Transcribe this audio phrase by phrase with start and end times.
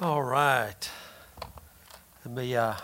[0.00, 0.88] All right.
[2.24, 2.74] Let me uh,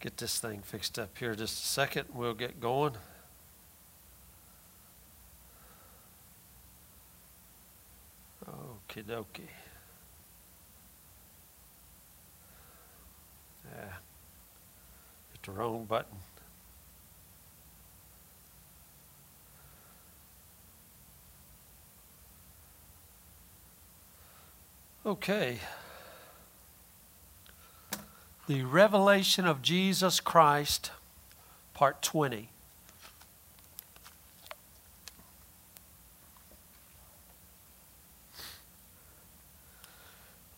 [0.00, 2.08] get this thing fixed up here just a second.
[2.12, 2.92] We'll get going.
[8.46, 9.48] Okie dokie.
[13.74, 13.94] Yeah.
[15.32, 16.18] Hit the wrong button.
[25.06, 25.60] Okay.
[28.46, 30.90] The Revelation of Jesus Christ,
[31.72, 32.50] Part 20.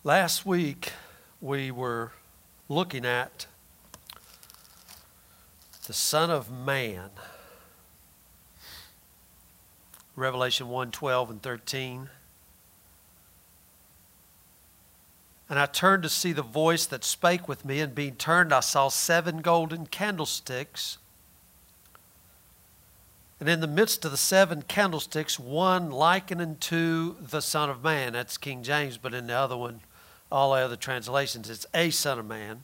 [0.03, 0.91] Last week,
[1.39, 2.11] we were
[2.67, 3.47] looking at
[5.85, 7.11] the Son of Man.
[10.17, 12.09] Revelation 1 12 and 13.
[15.49, 18.59] And I turned to see the voice that spake with me, and being turned, I
[18.59, 20.97] saw seven golden candlesticks.
[23.39, 28.13] And in the midst of the seven candlesticks, one likened unto the Son of Man.
[28.13, 29.81] That's King James, but in the other one,
[30.31, 32.63] all the other translations, it's a Son of Man.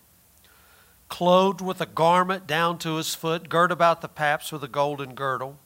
[1.07, 5.13] Clothed with a garment down to his foot, girt about the paps with a golden
[5.13, 5.57] girdle.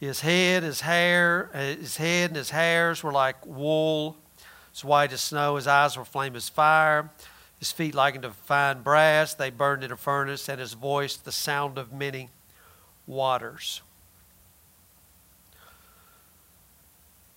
[0.00, 4.16] His head, his hair, his head and his hairs were like wool
[4.74, 5.56] as white as snow.
[5.56, 7.10] His eyes were flame as fire.
[7.58, 9.34] His feet like unto fine brass.
[9.34, 12.30] They burned in a furnace, and his voice the sound of many
[13.06, 13.82] waters.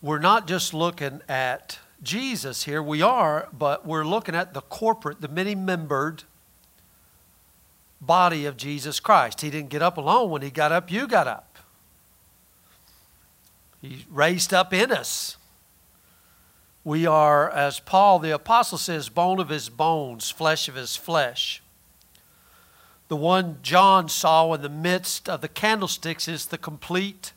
[0.02, 5.22] We're not just looking at Jesus here, we are, but we're looking at the corporate,
[5.22, 6.24] the many membered
[8.02, 9.40] body of Jesus Christ.
[9.40, 10.30] He didn't get up alone.
[10.30, 11.58] When he got up, you got up.
[13.82, 15.38] He raised up in us.
[16.86, 21.62] We are, as Paul the Apostle says, bone of his bones, flesh of his flesh.
[23.08, 27.32] The one John saw in the midst of the candlesticks is the complete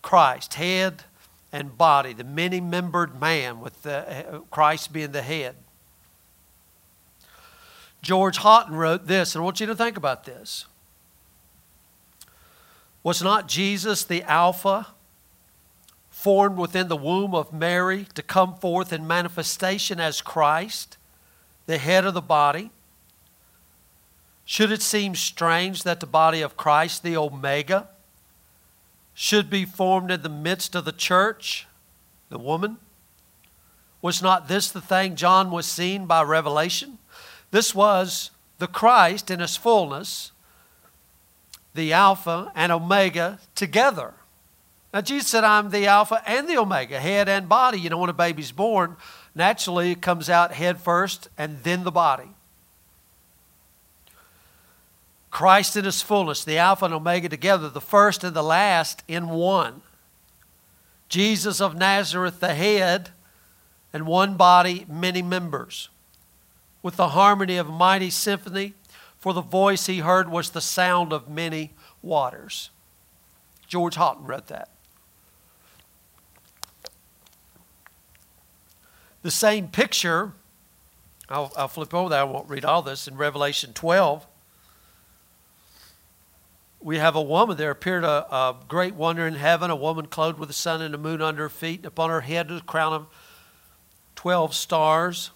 [0.00, 1.04] Christ, head
[1.52, 5.54] and body, the many membered man, with the, Christ being the head.
[8.00, 10.66] George Hawtin wrote this, and I want you to think about this.
[13.04, 14.88] Was not Jesus the Alpha
[16.22, 20.96] formed within the womb of Mary to come forth in manifestation as Christ,
[21.66, 22.70] the head of the body?
[24.44, 27.88] Should it seem strange that the body of Christ, the Omega,
[29.14, 31.66] should be formed in the midst of the church,
[32.28, 32.76] the woman?
[34.00, 36.98] Was not this the thing John was seeing by revelation?
[37.50, 40.30] This was the Christ in his fullness,
[41.74, 44.14] the Alpha and Omega together.
[44.92, 47.80] Now, Jesus said, I'm the Alpha and the Omega, head and body.
[47.80, 48.96] You know, when a baby's born,
[49.34, 52.28] naturally it comes out head first and then the body.
[55.30, 59.30] Christ in his fullness, the Alpha and Omega together, the first and the last in
[59.30, 59.80] one.
[61.08, 63.10] Jesus of Nazareth, the head,
[63.94, 65.88] and one body, many members.
[66.82, 68.74] With the harmony of mighty symphony,
[69.18, 71.72] for the voice he heard was the sound of many
[72.02, 72.68] waters.
[73.66, 74.68] George Hawtin wrote that.
[79.22, 80.32] The same picture,
[81.28, 84.26] I'll, I'll flip over that, I won't read all this, in Revelation 12
[86.82, 87.56] we have a woman.
[87.56, 90.92] There appeared a, a, great wonder in heaven a woman clothed with the sun and
[90.92, 93.06] the moon under her feet and upon her head a crown of
[94.16, 95.30] 12 stars.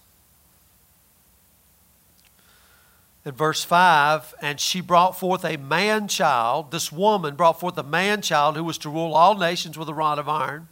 [3.25, 7.83] In verse 5 and she brought forth a man child this woman brought forth a
[7.83, 10.69] man child who was to rule all nations with a rod of iron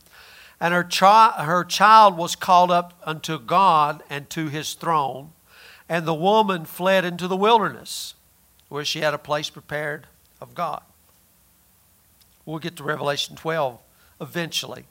[0.65, 5.33] and her, chi- her child was called up unto God and to his throne.
[5.91, 8.15] And the woman fled into the wilderness,
[8.71, 10.07] where she had a place prepared
[10.41, 10.81] of God.
[12.47, 13.78] We'll get to Revelation 12
[14.22, 14.87] eventually.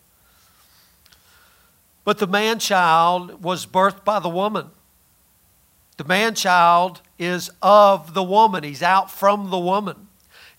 [2.04, 4.68] But the man child was birthed by the woman.
[5.98, 10.08] The man child is of the woman, he's out from the woman.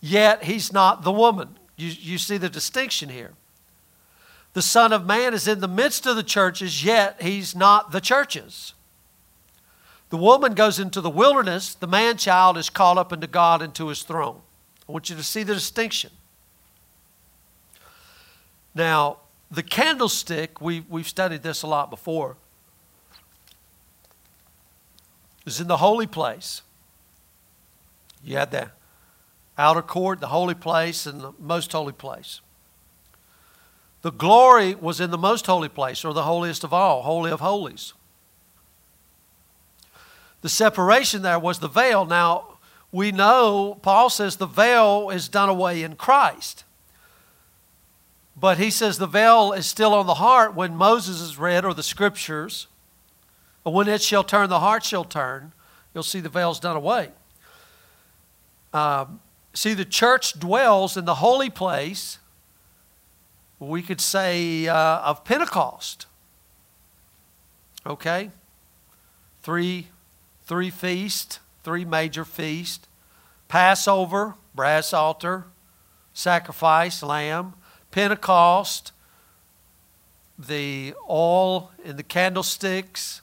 [0.00, 1.56] Yet he's not the woman.
[1.76, 3.34] You, you see the distinction here.
[4.54, 8.00] The Son of Man is in the midst of the churches, yet he's not the
[8.00, 8.72] churches.
[10.10, 13.74] The woman goes into the wilderness, the man child is called up into God and
[13.74, 14.40] to his throne.
[14.88, 16.10] I want you to see the distinction.
[18.76, 19.18] Now,
[19.50, 22.36] the candlestick, we, we've studied this a lot before,
[25.44, 26.62] is in the holy place.
[28.22, 28.70] You had the
[29.58, 32.40] outer court, the holy place, and the most holy place.
[34.04, 37.40] The glory was in the most holy place, or the holiest of all, holy of
[37.40, 37.94] holies.
[40.42, 42.04] The separation there was the veil.
[42.04, 42.58] Now,
[42.92, 46.64] we know, Paul says the veil is done away in Christ.
[48.36, 51.72] But he says the veil is still on the heart when Moses is read or
[51.72, 52.66] the scriptures.
[53.62, 55.54] But when it shall turn, the heart shall turn.
[55.94, 57.08] You'll see the veil's done away.
[58.74, 59.20] Um,
[59.54, 62.18] see, the church dwells in the holy place,
[63.58, 66.06] we could say, uh, of Pentecost.
[67.86, 68.30] Okay?
[69.42, 69.88] Three,
[70.44, 72.88] three feasts, three major feasts
[73.48, 75.44] Passover, brass altar,
[76.12, 77.54] sacrifice, lamb,
[77.90, 78.92] Pentecost,
[80.38, 83.20] the oil in the candlesticks,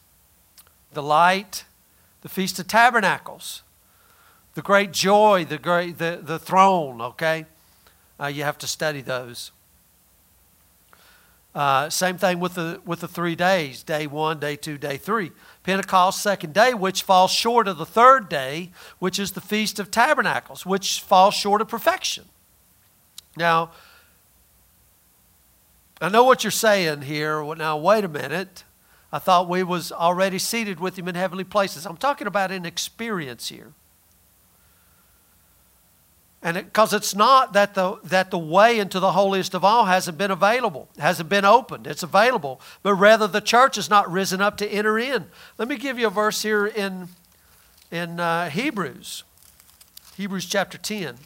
[0.94, 1.66] the light,
[2.22, 3.64] the Feast of Tabernacles,
[4.54, 7.46] the great joy, the great the, the throne, okay?
[8.20, 9.52] Uh, you have to study those.
[11.54, 15.32] Uh, same thing with the with the three days: day one, day two, day three.
[15.64, 19.92] Pentecost, second day, which falls short of the third day, which is the Feast of
[19.92, 22.26] Tabernacles, which falls short of perfection.
[23.36, 23.72] Now,
[26.00, 27.44] I know what you're saying here.
[27.56, 28.64] Now, wait a minute.
[29.12, 31.86] I thought we was already seated with him in heavenly places.
[31.86, 33.74] I'm talking about an experience here.
[36.44, 39.86] And because it, it's not that the, that the way into the holiest of all
[39.86, 44.42] hasn't been available, hasn't been opened, it's available, but rather the church has not risen
[44.42, 45.28] up to enter in.
[45.58, 47.10] Let me give you a verse here in,
[47.92, 49.24] in uh, Hebrews,
[50.18, 51.18] Hebrews chapter 10.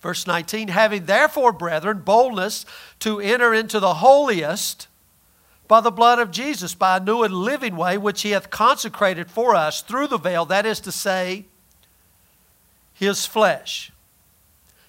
[0.00, 2.64] Verse 19, having therefore, brethren, boldness
[3.00, 4.86] to enter into the holiest
[5.66, 9.30] by the blood of Jesus, by a new and living way which he hath consecrated
[9.30, 11.46] for us through the veil, that is to say,
[12.98, 13.92] his flesh.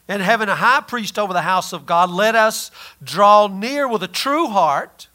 [0.07, 2.71] And having a high priest over the house of God, let us
[3.03, 5.07] draw near with a true heart,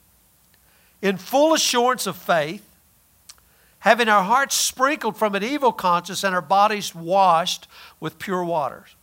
[1.03, 2.67] in full assurance of faith,
[3.81, 7.67] having our hearts sprinkled from an evil conscience and our bodies washed
[8.01, 8.95] with pure waters.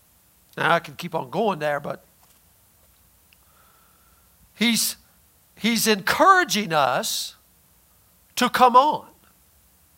[0.58, 2.04] Now I can keep on going there, but
[4.56, 4.96] he's
[5.56, 7.36] he's encouraging us
[8.38, 9.11] to come on.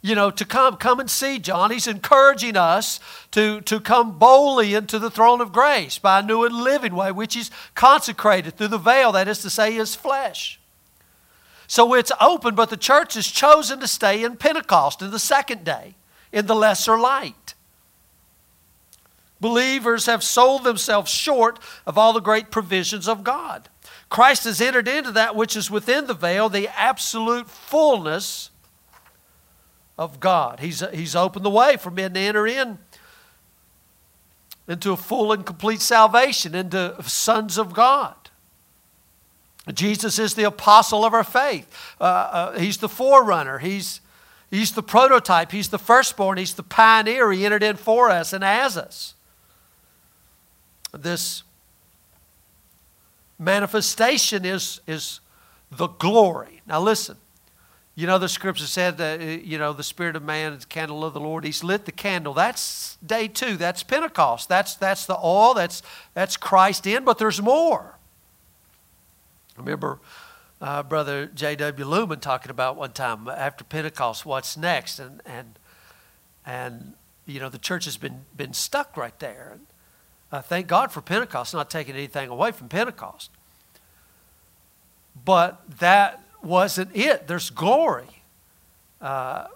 [0.06, 1.72] You know, to come, come and see John.
[1.72, 3.00] He's encouraging us
[3.32, 7.14] to, to come boldly into the throne of grace by a new and living way,
[7.14, 10.60] which is consecrated through the veil, that is to say, his flesh.
[11.68, 15.64] So it's open, but the church has chosen to stay in Pentecost, in the second
[15.64, 15.96] day,
[16.34, 17.54] in the lesser light.
[19.40, 23.70] Believers have sold themselves short of all the great provisions of God.
[24.10, 28.50] Christ has entered into that which is within the veil, the absolute fullness
[29.98, 30.60] of God.
[30.60, 32.80] He's, he's opened the way for men to enter in
[34.68, 38.16] into a full and complete salvation, into sons of God.
[39.74, 41.68] Jesus is the apostle of our faith.
[42.00, 43.60] Uh, uh, he's the forerunner.
[43.60, 44.00] He's,
[44.50, 45.52] he's the prototype.
[45.52, 46.38] He's the firstborn.
[46.38, 47.32] He's the pioneer.
[47.32, 49.16] He entered in for us and as us
[50.94, 51.44] this
[53.40, 55.20] manifestation is, is
[55.72, 56.62] the glory.
[56.68, 57.18] Now, listen.
[57.96, 60.66] You know, the scripture said that, uh, you know, the Spirit of man is the
[60.66, 61.44] candle of the Lord.
[61.44, 62.34] He's lit the candle.
[62.34, 63.56] That's day two.
[63.56, 64.50] That's Pentecost.
[64.50, 65.54] That's, that's the oil.
[65.54, 65.84] That's,
[66.16, 67.98] that's Christ in, but there's more.
[69.58, 70.00] remember
[70.64, 71.86] uh, Brother J.W.
[71.86, 74.98] Lumen talking about one time after Pentecost, what's next?
[74.98, 75.60] And, and,
[76.46, 76.94] and
[77.26, 79.52] you know, the church has been, been stuck right there.
[79.54, 79.68] And,
[80.32, 83.30] uh, thank God for Pentecost, not taking anything away from Pentecost.
[85.26, 87.28] But that wasn't it.
[87.28, 88.08] There's glory.
[89.02, 89.48] Uh,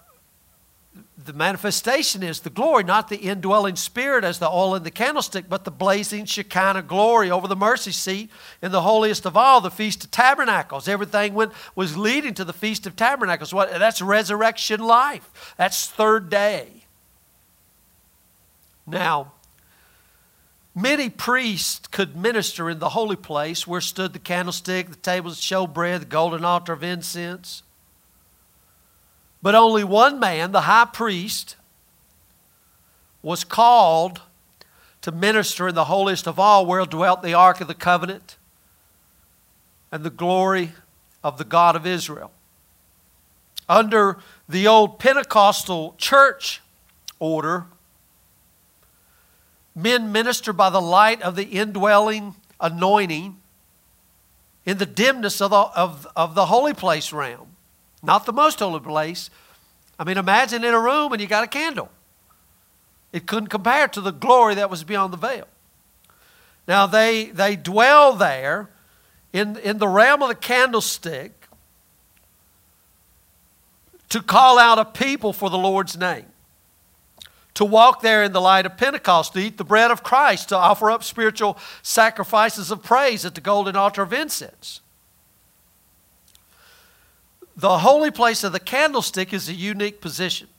[1.25, 5.49] the manifestation is the glory, not the indwelling spirit as the oil in the candlestick,
[5.49, 8.29] but the blazing Shekinah glory over the mercy seat
[8.61, 10.87] in the holiest of all, the Feast of Tabernacles.
[10.87, 13.53] Everything went, was leading to the Feast of Tabernacles.
[13.53, 15.55] What, that's resurrection life.
[15.57, 16.67] That's third day.
[18.85, 19.33] Now,
[20.77, 25.43] Many priests could minister in the holy place where stood the candlestick, the tables of
[25.43, 27.63] showbread, the golden altar of incense.
[29.41, 31.55] But only one man, the high priest,
[33.23, 34.21] was called
[35.01, 38.37] to minister in the holiest of all, where dwelt the ark of the covenant
[39.91, 40.73] and the glory
[41.23, 42.31] of the God of Israel.
[43.67, 46.61] Under the old Pentecostal church
[47.17, 47.65] order,
[49.77, 53.37] men minister by the light of the indwelling anointing
[54.65, 57.55] in the dimness of the, of, of the holy place realm,
[58.01, 59.29] not the most holy place.
[59.99, 61.89] I mean, imagine in a room and you got a candle.
[63.13, 65.47] It couldn't compare to the glory that was beyond the veil.
[66.67, 68.69] Now, they, they dwell there
[69.31, 71.47] in, in the realm of the candlestick
[74.09, 76.25] to call out a people for the Lord's name,
[77.57, 80.55] to walk there in the light of Pentecost, to eat the bread of Christ, to
[80.55, 84.79] offer up spiritual sacrifices of praise at the golden altar of incense.
[87.55, 90.49] The holy place of the candlestick is a unique position.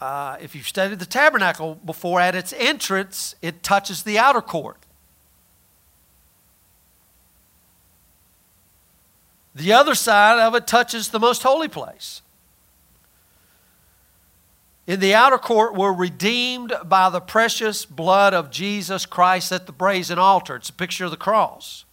[0.00, 4.78] Uh, if you've studied the tabernacle before, at its entrance, it touches the outer court.
[9.56, 12.22] The other side of it touches the most holy place.
[14.86, 19.72] In the outer court, we're redeemed by the precious blood of Jesus Christ at the
[19.72, 20.56] brazen altar.
[20.56, 21.84] It's a picture of the cross.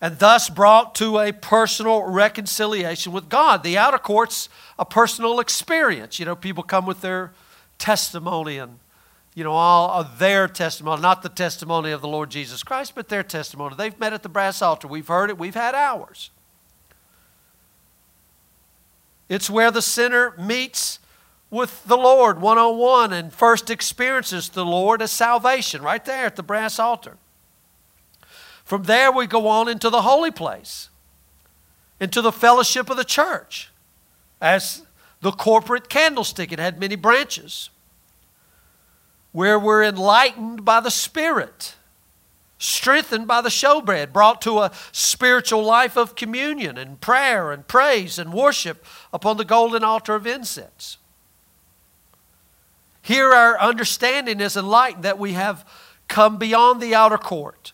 [0.00, 3.62] And thus brought to a personal reconciliation with God.
[3.62, 6.18] The outer court's a personal experience.
[6.18, 7.32] You know, people come with their
[7.78, 8.80] testimony and
[9.34, 13.08] you know, all of their testimony, not the testimony of the Lord Jesus Christ, but
[13.08, 13.74] their testimony.
[13.76, 14.88] They've met at the brass altar.
[14.88, 16.30] We've heard it, we've had ours.
[19.28, 20.98] It's where the sinner meets
[21.52, 26.24] with the Lord one on one and first experiences the Lord as salvation, right there
[26.24, 27.18] at the brass altar.
[28.64, 30.88] From there, we go on into the holy place,
[32.00, 33.70] into the fellowship of the church,
[34.40, 34.86] as
[35.20, 36.52] the corporate candlestick.
[36.52, 37.68] It had many branches
[39.32, 41.74] where we're enlightened by the Spirit,
[42.56, 48.18] strengthened by the showbread, brought to a spiritual life of communion and prayer and praise
[48.18, 50.96] and worship upon the golden altar of incense.
[53.02, 55.68] Here, our understanding is enlightened that we have
[56.08, 57.72] come beyond the outer court.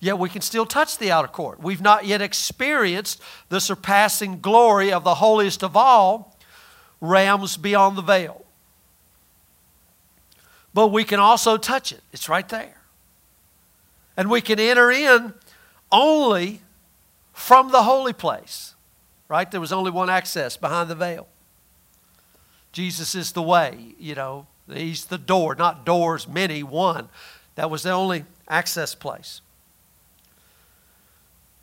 [0.00, 1.60] Yet we can still touch the outer court.
[1.62, 6.36] We've not yet experienced the surpassing glory of the holiest of all,
[7.00, 8.44] realms beyond the veil
[10.74, 12.02] but we can also touch it.
[12.12, 12.82] It's right there.
[14.16, 15.32] And we can enter in
[15.90, 16.60] only
[17.32, 18.74] from the holy place,
[19.28, 19.50] right?
[19.50, 21.28] There was only one access behind the veil.
[22.74, 27.08] Jesus is the way, you know, He's the door, not doors, many, one.
[27.54, 29.42] That was the only access place.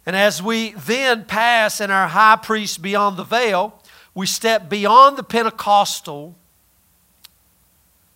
[0.05, 3.77] And as we then pass in our high priest beyond the veil,
[4.15, 6.35] we step beyond the Pentecostal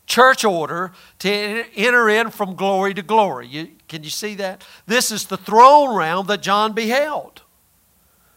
[0.05, 1.29] church order to
[1.75, 3.47] enter in from glory to glory.
[3.47, 4.63] You, can you see that?
[4.85, 7.41] This is the throne realm that John beheld.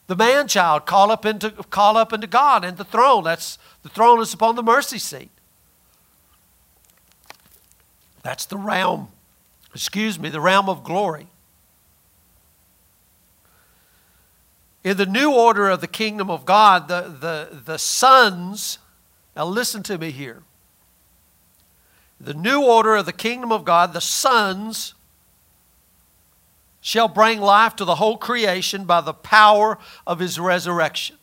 [0.08, 3.24] The man child call up into, call up into God and the throne.
[3.24, 5.30] That's the throne is upon the mercy seat.
[8.22, 9.08] That's the realm,
[9.74, 11.28] excuse me, the realm of glory.
[14.82, 18.78] In the new order of the kingdom of God, the, the, the sons,
[19.36, 20.42] now listen to me here
[22.20, 24.94] the new order of the kingdom of God, the sons
[26.88, 29.76] shall bring life to the whole creation by the power
[30.06, 31.16] of his resurrection.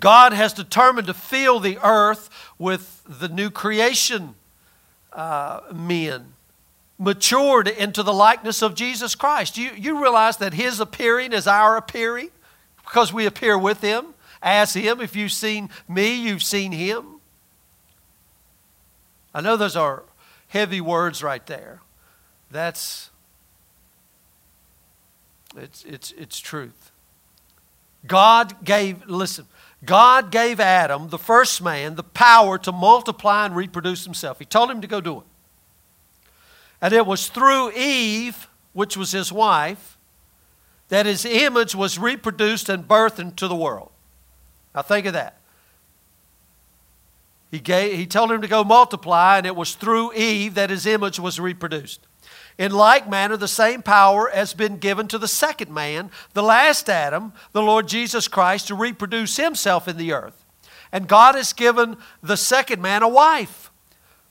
[0.00, 4.34] God has determined to fill the earth with the new creation
[5.12, 6.32] uh, men,
[6.98, 9.58] matured into the likeness of Jesus Christ.
[9.58, 12.30] You, you realize that his appearing is our appearing
[12.82, 15.02] because we appear with him, as him.
[15.02, 17.20] If you've seen me, you've seen him.
[19.34, 20.04] I know those are
[20.48, 21.82] heavy words right there.
[22.56, 23.10] That's
[25.54, 26.90] it's it's it's truth.
[28.06, 29.46] God gave listen,
[29.84, 34.38] God gave Adam, the first man, the power to multiply and reproduce himself.
[34.38, 35.24] He told him to go do it.
[36.80, 39.98] And it was through Eve, which was his wife,
[40.88, 43.90] that his image was reproduced and birthed into the world.
[44.74, 45.40] Now think of that.
[47.50, 50.86] He, gave, he told him to go multiply, and it was through Eve that his
[50.86, 52.00] image was reproduced.
[52.58, 56.88] In like manner, the same power has been given to the second man, the last
[56.88, 60.44] Adam, the Lord Jesus Christ, to reproduce himself in the earth.
[60.90, 63.70] And God has given the second man a wife,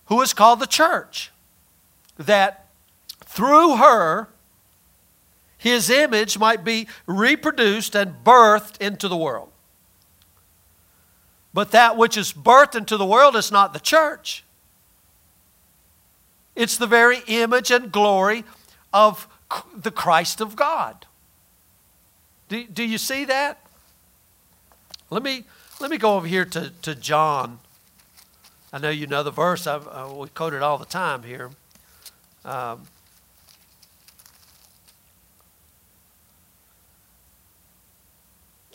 [0.06, 1.32] who is called the church,
[2.18, 2.68] that
[3.26, 4.30] through her,
[5.58, 9.52] his image might be reproduced and birthed into the world.
[11.54, 14.45] But that which is birthed into the world is not the church.
[16.56, 18.44] It's the very image and glory
[18.94, 19.28] of
[19.76, 21.06] the Christ of God.
[22.48, 23.60] Do, do you see that?
[25.10, 25.44] Let me,
[25.80, 27.60] let me go over here to, to John.
[28.72, 29.68] I know you know the verse.
[29.68, 31.52] I've, uh, we quote it all the time here.
[32.44, 32.84] Um,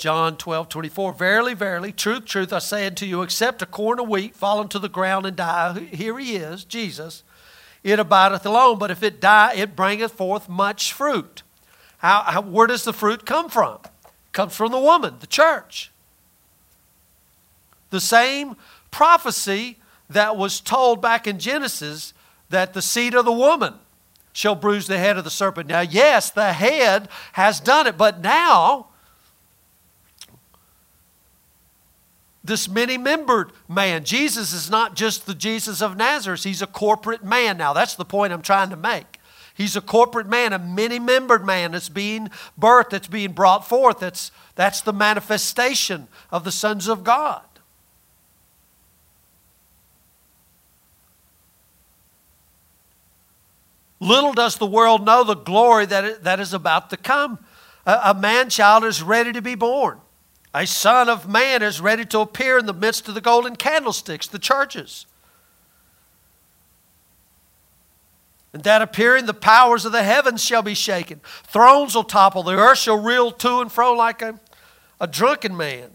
[0.00, 1.12] John 12, 24.
[1.12, 4.78] Verily, verily, truth, truth, I say unto you, except a corn of wheat fall into
[4.78, 7.22] the ground and die, here he is, Jesus,
[7.82, 8.78] it abideth alone.
[8.78, 11.42] But if it die, it bringeth forth much fruit.
[11.98, 13.78] How, how, where does the fruit come from?
[13.84, 15.90] It comes from the woman, the church.
[17.90, 18.56] The same
[18.90, 22.14] prophecy that was told back in Genesis
[22.48, 23.74] that the seed of the woman
[24.32, 25.68] shall bruise the head of the serpent.
[25.68, 28.86] Now, yes, the head has done it, but now
[32.42, 34.04] this many membered man.
[34.04, 37.72] Jesus is not just the Jesus of Nazareth, he's a corporate man now.
[37.72, 39.18] That's the point I'm trying to make.
[39.54, 44.00] He's a corporate man, a many membered man that's being birthed, that's being brought forth.
[44.00, 47.42] That's, that's the manifestation of the sons of God.
[54.00, 57.38] Little does the world know the glory that, that is about to come.
[57.84, 60.00] A, a man child is ready to be born.
[60.54, 64.26] A son of man is ready to appear in the midst of the golden candlesticks,
[64.26, 65.06] the churches.
[68.52, 71.20] And that appearing, the powers of the heavens shall be shaken.
[71.44, 72.42] Thrones will topple.
[72.42, 74.40] The earth shall reel to and fro like a,
[75.00, 75.90] a drunken man.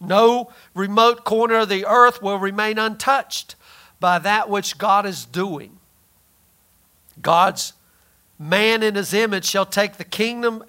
[0.00, 3.54] No remote corner of the earth will remain untouched
[4.00, 5.78] by that which God is doing.
[7.20, 7.74] God's
[8.38, 10.64] man in his image shall take the kingdom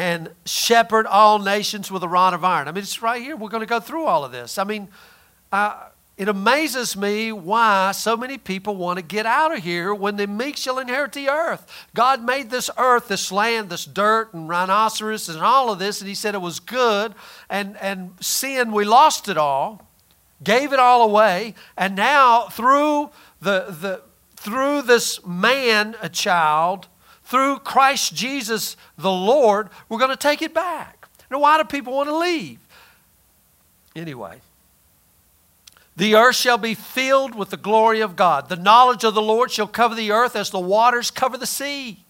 [0.00, 2.68] and shepherd all nations with a rod of iron.
[2.68, 3.36] I mean, it's right here.
[3.36, 4.56] We're going to go through all of this.
[4.56, 4.88] I mean,
[5.52, 10.16] uh, it amazes me why so many people want to get out of here when
[10.16, 11.70] the meek shall inherit the earth.
[11.94, 16.08] God made this earth, this land, this dirt and rhinoceros and all of this, and
[16.08, 17.14] He said it was good.
[17.50, 19.86] And, and sin, we lost it all,
[20.42, 23.10] gave it all away, and now through
[23.42, 24.00] the, the
[24.34, 26.88] through this man, a child,
[27.30, 31.08] through Christ Jesus the Lord, we're going to take it back.
[31.30, 32.58] Now, why do people want to leave?
[33.94, 34.40] Anyway,
[35.96, 38.48] the earth shall be filled with the glory of God.
[38.48, 42.04] The knowledge of the Lord shall cover the earth as the waters cover the sea.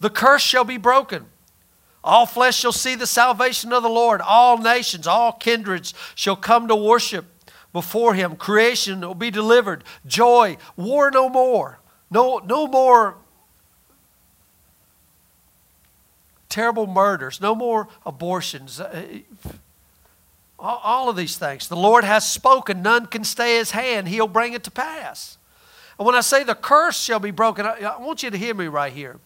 [0.00, 1.26] The curse shall be broken.
[2.02, 4.22] All flesh shall see the salvation of the Lord.
[4.22, 7.26] All nations, all kindreds shall come to worship
[7.74, 8.36] before him.
[8.36, 9.84] Creation will be delivered.
[10.06, 11.80] Joy, war no more.
[12.10, 13.16] No, no more
[16.56, 19.12] terrible murders, no more abortions, uh,
[20.58, 21.68] all of these things.
[21.68, 25.36] The Lord has spoken, none can stay his hand, he'll bring it to pass.
[25.98, 28.68] And when I say the curse shall be broken, I want you to hear me
[28.68, 29.18] right here.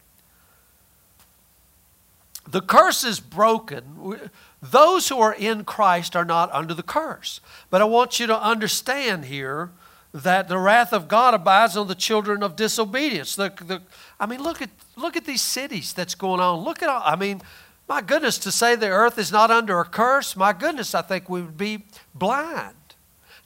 [2.49, 4.19] The curse is broken.
[4.61, 7.41] Those who are in Christ are not under the curse.
[7.71, 9.71] But I want you to understand here
[10.13, 13.37] that the wrath of God abides on the children of disobedience.
[13.37, 13.83] The, the,
[14.19, 16.61] I mean, look at, look at these cities that's going on.
[16.61, 17.43] Look at all, I mean,
[17.89, 21.29] my goodness, to say the earth is not under a curse, my goodness, I think
[21.29, 22.77] we would be blind.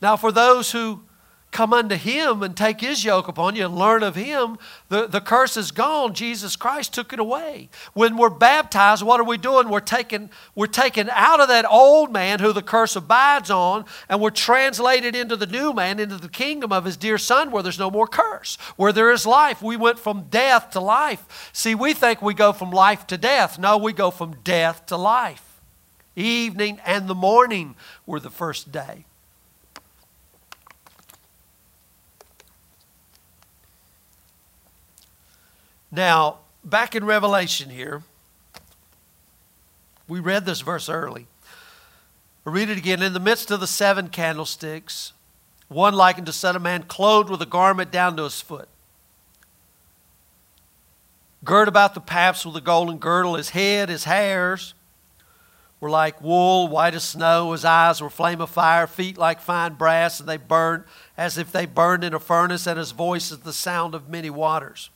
[0.03, 1.03] Now, for those who
[1.55, 5.21] come unto him and take his yoke upon you and learn of him, the, the
[5.21, 6.13] curse is gone.
[6.13, 7.71] Jesus Christ took it away.
[7.93, 9.69] When we're baptized, what are we doing?
[9.69, 14.21] We're taken, we're taken out of that old man who the curse abides on, and
[14.21, 17.79] we're translated into the new man, into the kingdom of his dear son, where there's
[17.79, 19.63] no more curse, where there is life.
[19.63, 21.51] We went from death to life.
[21.53, 23.61] See, we think we go from life to death.
[23.61, 25.61] No, we go from death to life.
[26.17, 29.07] Evening and the morning were the first day.
[35.95, 38.03] Now, back in Revelation here,
[40.09, 41.29] we read this verse early.
[42.45, 43.01] I'll read it again.
[43.01, 45.13] In the midst of the seven candlesticks,
[45.69, 48.69] one likened to Son of Man, clothed with a garment down to his foot.
[51.45, 54.75] Girt about the paps with a golden girdle, his head, his hairs
[55.79, 57.53] were like wool, white as snow.
[57.53, 60.85] His eyes were flame of fire, feet like fine brass, and they burned
[61.17, 64.29] as if they burned in a furnace, and his voice is the sound of many
[64.29, 64.91] waters.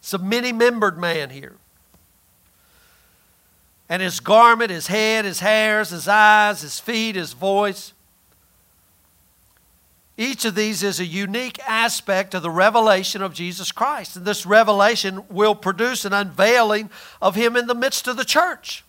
[0.00, 1.56] It's a many membered man here.
[3.88, 7.92] And his garment, his head, his hairs, his eyes, his feet, his voice.
[10.16, 14.16] Each of these is a unique aspect of the revelation of Jesus Christ.
[14.16, 18.84] And this revelation will produce an unveiling of him in the midst of the church.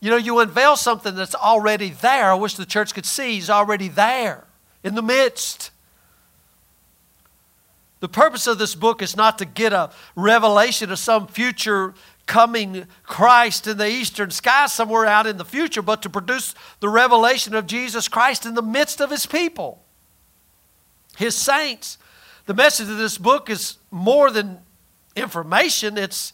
[0.00, 2.30] You know, you unveil something that's already there.
[2.30, 4.44] I wish the church could see he's already there
[4.82, 5.70] in the midst.
[8.00, 11.94] The purpose of this book is not to get a revelation of some future
[12.26, 16.88] coming Christ in the eastern sky somewhere out in the future, but to produce the
[16.88, 19.82] revelation of Jesus Christ in the midst of his people,
[21.16, 21.98] his saints.
[22.46, 24.60] The message of this book is more than
[25.14, 26.32] information, it's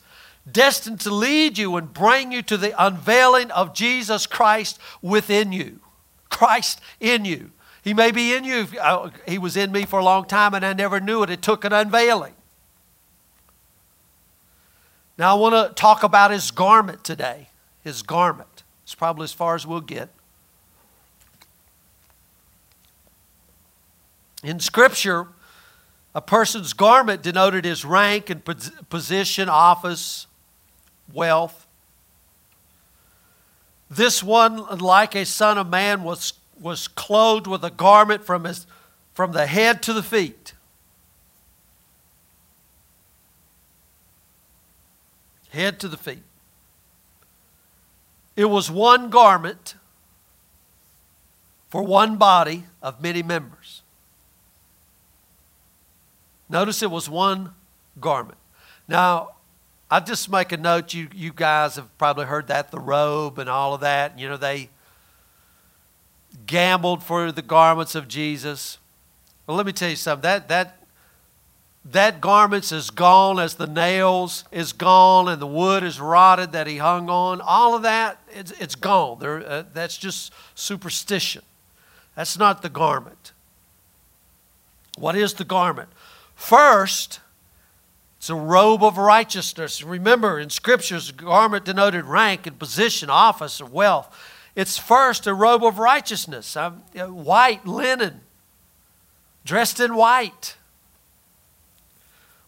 [0.50, 5.80] destined to lead you and bring you to the unveiling of Jesus Christ within you.
[6.28, 7.50] Christ in you.
[7.86, 8.66] He may be in you.
[8.80, 11.30] Uh, he was in me for a long time and I never knew it.
[11.30, 12.34] It took an unveiling.
[15.16, 17.48] Now, I want to talk about his garment today.
[17.84, 18.64] His garment.
[18.82, 20.08] It's probably as far as we'll get.
[24.42, 25.28] In Scripture,
[26.12, 28.42] a person's garment denoted his rank and
[28.88, 30.26] position, office,
[31.12, 31.68] wealth.
[33.88, 38.66] This one, like a son of man, was, was clothed with a garment from, his,
[39.12, 40.54] from the head to the feet.
[45.50, 46.22] Head to the feet.
[48.36, 49.76] It was one garment
[51.68, 53.82] for one body of many members.
[56.48, 57.52] Notice it was one
[57.98, 58.38] garment.
[58.86, 59.30] Now,
[59.90, 60.94] I just make a note.
[60.94, 64.18] You you guys have probably heard that the robe and all of that.
[64.18, 64.70] You know they
[66.46, 68.78] gambled for the garments of Jesus.
[69.46, 70.22] Well, let me tell you something.
[70.22, 70.76] That that
[71.92, 76.66] that garments is gone as the nails is gone and the wood is rotted that
[76.66, 77.40] he hung on.
[77.40, 79.18] All of that it's, it's gone.
[79.20, 81.42] There, uh, that's just superstition.
[82.16, 83.32] That's not the garment.
[84.98, 85.90] What is the garment?
[86.34, 87.20] First,
[88.18, 89.82] it's a robe of righteousness.
[89.84, 94.16] Remember, in scriptures, garment denoted rank and position, office, or wealth.
[94.56, 96.56] It's first a robe of righteousness,
[96.94, 98.22] white linen,
[99.44, 100.56] dressed in white.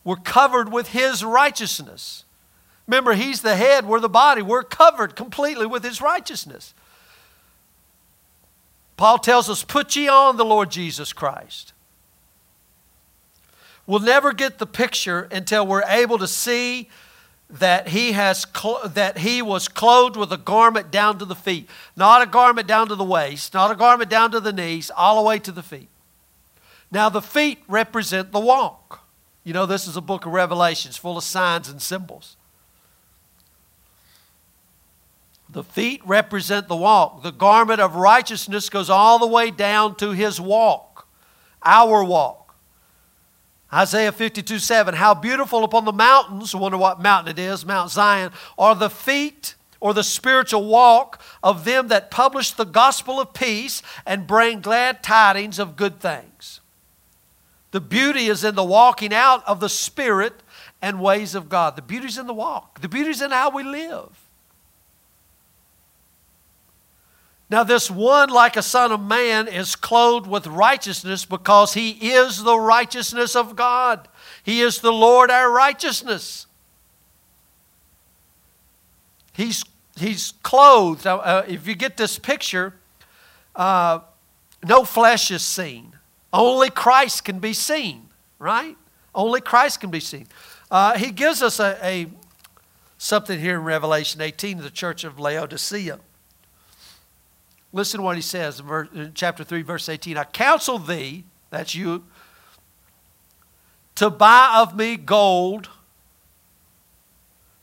[0.03, 2.25] We're covered with His righteousness.
[2.87, 4.41] Remember, He's the head, we're the body.
[4.41, 6.73] We're covered completely with His righteousness.
[8.97, 11.75] Paul tells us, Put ye on the Lord Jesus Christ.
[13.87, 16.89] We'll never get the picture until we're able to see
[17.51, 21.69] that he has cl- that he was clothed with a garment down to the feet.
[21.97, 25.17] Not a garment down to the waist not a garment down to the knees all
[25.17, 25.89] the way to the feet.
[26.91, 29.07] Now the feet represent the walk.
[29.45, 32.37] You know this is a book of revelations full of signs and symbols.
[35.51, 37.23] The feet represent the walk.
[37.23, 41.07] The garment of righteousness goes all the way down to his walk
[41.65, 42.48] our walk
[43.73, 47.91] Isaiah 52 7, how beautiful upon the mountains, I wonder what mountain it is, Mount
[47.91, 53.35] Zion, are the feet or the spiritual walk of them that publish the gospel of
[53.35, 56.61] peace and bring glad tidings of good things.
[57.71, 60.43] The beauty is in the walking out of the Spirit
[60.81, 61.77] and ways of God.
[61.77, 64.28] The beauty is in the walk, the beauty is in how we live.
[67.51, 72.43] Now, this one, like a son of man, is clothed with righteousness because he is
[72.43, 74.07] the righteousness of God.
[74.43, 76.47] He is the Lord our righteousness.
[79.33, 79.65] He's,
[79.97, 81.07] he's clothed.
[81.07, 82.75] Uh, if you get this picture,
[83.57, 84.01] uh,
[84.63, 85.95] no flesh is seen.
[86.33, 88.09] Only Christ can be seen,
[88.39, 88.77] right?
[89.15, 90.27] Only Christ can be seen.
[90.71, 92.09] Uh, he gives us a, a
[92.99, 96.01] something here in Revelation 18 to the church of Laodicea.
[97.73, 100.17] Listen to what he says in, uh, chapter 3, verse 18.
[100.17, 102.05] I counsel thee, that's you,
[103.97, 105.69] to buy of me gold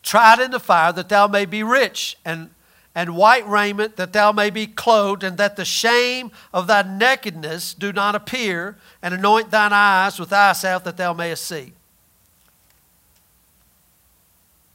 [0.06, 2.52] tried in the fire, that thou may be rich, and,
[2.94, 7.74] and white raiment, that thou may be clothed, and that the shame of thy nakedness
[7.74, 11.74] do not appear, and anoint thine eyes with eye salve, that thou mayest see.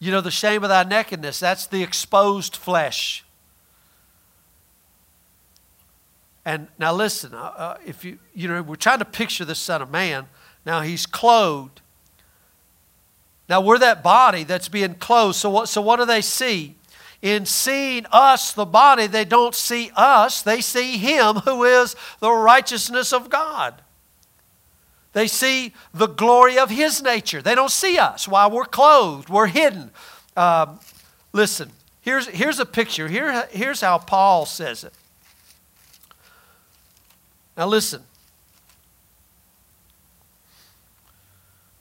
[0.01, 3.25] You know, the shame of thy nakedness, that's the exposed flesh.
[6.45, 9.83] And now listen, uh, uh, if you, you know, we're trying to picture the Son
[9.83, 10.27] of Man.
[10.65, 11.81] Now he's clothed.
[13.49, 15.37] Now we're that body that's being clothed.
[15.37, 16.77] So what, so what do they see?
[17.21, 20.41] In seeing us, the body, they don't see us.
[20.41, 23.83] They see him who is the righteousness of God.
[25.13, 27.43] They see the glory of his nature.
[27.43, 29.91] They don't see us while we're clothed, we're hidden.
[30.37, 30.79] Um,
[31.33, 33.09] listen, here's, here's a picture.
[33.09, 34.95] Here, here's how Paul says it.
[37.61, 38.03] Now listen.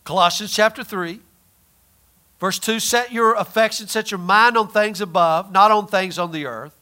[0.03, 1.21] Colossians chapter 3,
[2.41, 6.33] verse 2 Set your affection, set your mind on things above, not on things on
[6.33, 6.79] the earth.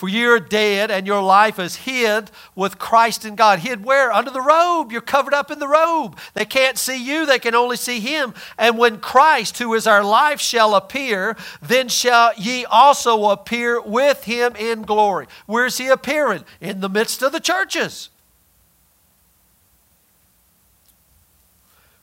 [0.00, 3.58] For you are dead, and your life is hid with Christ in God.
[3.58, 4.10] Hid where?
[4.10, 4.92] Under the robe.
[4.92, 6.18] You're covered up in the robe.
[6.34, 8.32] They can't see you, they can only see Him.
[8.56, 14.24] And when Christ, who is our life, shall appear, then shall ye also appear with
[14.24, 15.26] Him in glory.
[15.46, 16.44] Where's He appearing?
[16.60, 18.09] In the midst of the churches.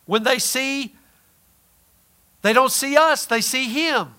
[0.08, 0.96] When they see,
[2.41, 4.15] they don't see us, they see Him.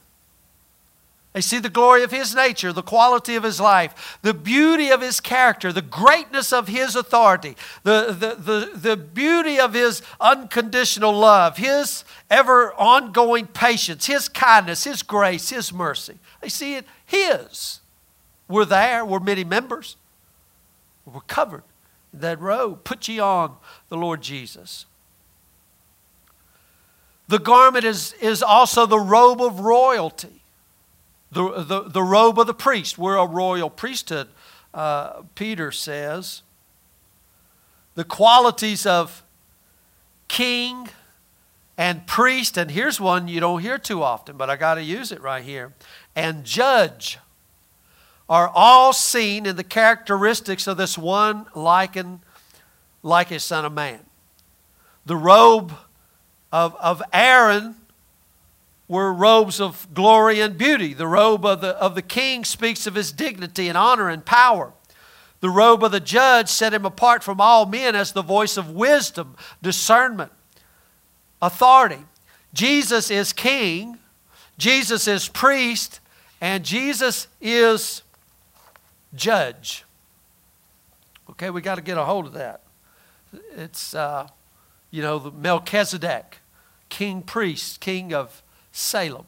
[1.38, 5.00] They see the glory of his nature, the quality of his life, the beauty of
[5.00, 11.12] his character, the greatness of his authority, the, the, the, the beauty of his unconditional
[11.12, 16.18] love, his ever ongoing patience, his kindness, his grace, his mercy.
[16.40, 17.78] They see it his.
[18.48, 19.96] We're there, we're many members.
[21.04, 21.62] We're covered
[22.12, 22.82] in that robe.
[22.82, 23.54] Put ye on
[23.90, 24.86] the Lord Jesus.
[27.28, 30.38] The garment is, is also the robe of royalty
[31.30, 32.98] the, the, the robe of the priest.
[32.98, 34.28] We're a royal priesthood,
[34.72, 36.42] uh, Peter says.
[37.94, 39.22] The qualities of
[40.28, 40.88] king
[41.76, 45.12] and priest, and here's one you don't hear too often, but I got to use
[45.12, 45.74] it right here,
[46.16, 47.18] and judge
[48.28, 52.20] are all seen in the characteristics of this one likened
[53.02, 54.00] like a son of man.
[55.06, 55.72] The robe
[56.52, 57.76] of, of Aaron
[58.88, 60.94] were robes of glory and beauty.
[60.94, 64.72] The robe of the, of the king speaks of his dignity and honor and power.
[65.40, 68.70] The robe of the judge set him apart from all men as the voice of
[68.70, 70.32] wisdom, discernment,
[71.40, 72.04] authority.
[72.52, 73.98] Jesus is king,
[74.56, 76.00] Jesus is priest,
[76.40, 78.02] and Jesus is
[79.14, 79.84] judge.
[81.30, 82.62] Okay, we got to get a hold of that.
[83.56, 84.26] It's, uh,
[84.90, 86.37] you know, the Melchizedek,
[86.88, 89.26] king priest, king of Salem.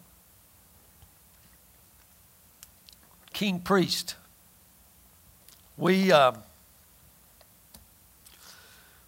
[3.33, 4.17] King priest.
[5.77, 6.33] We, uh,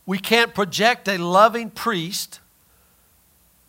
[0.07, 2.41] we can't project a loving priest,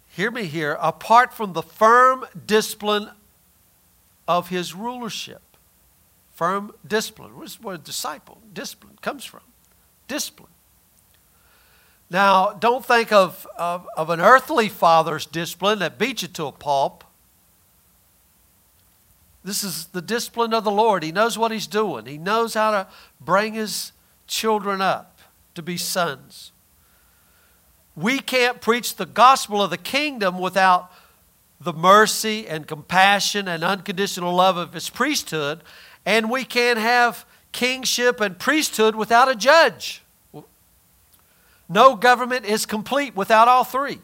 [0.07, 3.09] hear me here, apart from the firm discipline
[4.27, 5.41] of his rulership.
[6.33, 7.37] Firm discipline.
[7.37, 9.41] Where's where disciple, discipline comes from?
[10.07, 10.49] Discipline.
[12.13, 16.51] Now, don't think of, of, of an earthly father's discipline that beats you to a
[16.51, 17.03] pulp.
[19.43, 21.01] This is the discipline of the Lord.
[21.01, 22.87] He knows what He's doing, He knows how to
[23.19, 23.93] bring His
[24.27, 25.19] children up
[25.55, 26.51] to be sons.
[27.95, 30.91] We can't preach the gospel of the kingdom without
[31.59, 35.63] the mercy and compassion and unconditional love of His priesthood,
[36.05, 40.02] and we can't have kingship and priesthood without a judge.
[41.73, 43.99] No government is complete without all three.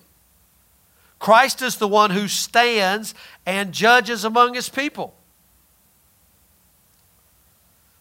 [1.20, 3.14] Christ is the one who stands
[3.46, 5.14] and judges among his people.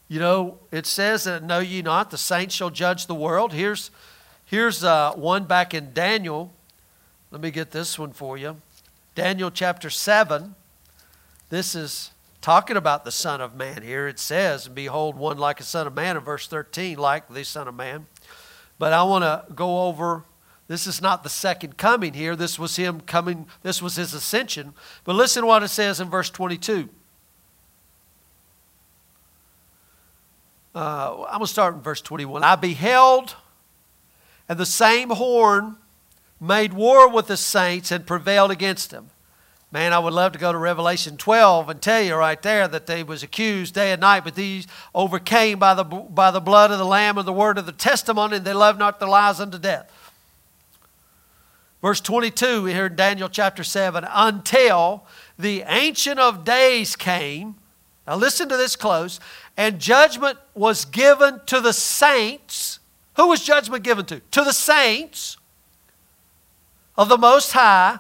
[0.09, 3.53] You know, it says that, Know ye not, the saints shall judge the world.
[3.53, 3.91] Here's,
[4.47, 6.51] here's uh, one back in Daniel.
[7.31, 8.57] Let me get this one for you.
[9.15, 10.55] Daniel chapter 7.
[11.51, 14.09] This is talking about the Son of Man here.
[14.09, 17.45] It says, And behold, one like a Son of Man in verse 13, like the
[17.45, 18.07] Son of Man.
[18.79, 20.25] But I want to go over
[20.69, 22.37] this is not the second coming here.
[22.37, 24.75] This was him coming, this was his ascension.
[25.03, 26.91] But listen to what it says in verse 22.
[30.75, 32.45] Uh, I'm going to start in verse 21.
[32.45, 33.35] I beheld,
[34.47, 35.77] and the same horn
[36.39, 39.09] made war with the saints and prevailed against them.
[39.71, 42.87] Man, I would love to go to Revelation 12 and tell you right there that
[42.87, 46.79] they was accused day and night, but these overcame by the, by the blood of
[46.79, 49.59] the Lamb and the word of the testimony, and they loved not their lives unto
[49.59, 49.93] death.
[51.83, 55.05] Verse 22 here in Daniel chapter 7 until
[55.39, 57.55] the Ancient of Days came.
[58.07, 59.21] Now listen to this close.
[59.57, 62.81] And judgment was given to the saints.
[63.17, 64.21] Who was judgment given to?
[64.21, 65.37] To the saints
[66.97, 67.99] of the Most High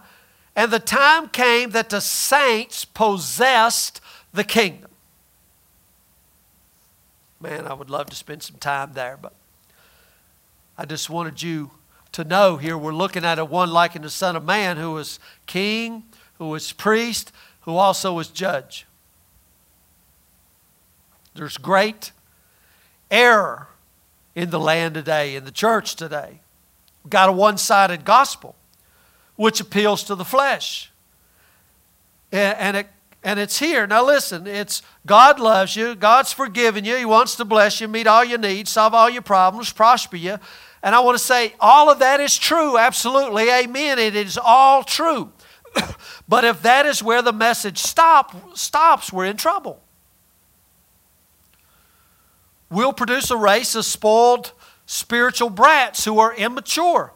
[0.58, 4.00] and the time came that the saints possessed
[4.32, 4.90] the kingdom.
[7.40, 9.34] Man, I would love to spend some time there, but
[10.76, 11.70] I just wanted you
[12.10, 14.90] to know here we're looking at a one like in the Son of Man who
[14.90, 16.02] was king,
[16.38, 18.84] who was priest, who also was judge.
[21.36, 22.10] There's great
[23.12, 23.68] error
[24.34, 26.40] in the land today, in the church today.
[27.04, 28.56] We've got a one sided gospel
[29.38, 30.90] which appeals to the flesh.
[32.32, 32.88] And, it,
[33.22, 33.86] and it's here.
[33.86, 38.08] Now listen, it's God loves you, God's forgiven you, He wants to bless you, meet
[38.08, 40.38] all your needs, solve all your problems, prosper you.
[40.82, 43.48] And I want to say all of that is true, absolutely.
[43.48, 44.00] Amen.
[44.00, 45.30] It is all true.
[46.28, 49.80] but if that is where the message stop, stops, we're in trouble.
[52.70, 54.50] We'll produce a race of spoiled
[54.84, 57.12] spiritual brats who are immature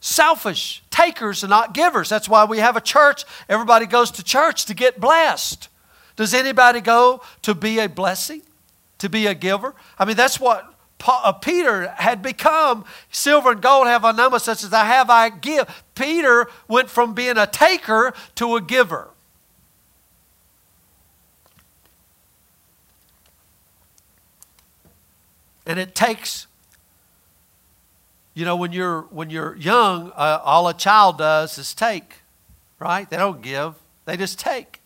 [0.00, 2.08] selfish, takers and not givers.
[2.08, 3.24] That's why we have a church.
[3.48, 5.68] Everybody goes to church to get blessed.
[6.16, 8.42] Does anybody go to be a blessing,
[8.98, 9.74] to be a giver?
[9.98, 10.74] I mean, that's what
[11.06, 12.84] uh, Peter had become.
[13.10, 15.84] Silver and gold have I none, such as I have I give.
[15.94, 19.10] Peter went from being a taker to a giver.
[25.66, 26.46] And it takes
[28.34, 32.14] you know, when you're, when you're young, uh, all a child does is take,
[32.78, 33.08] right?
[33.08, 34.80] They don't give, they just take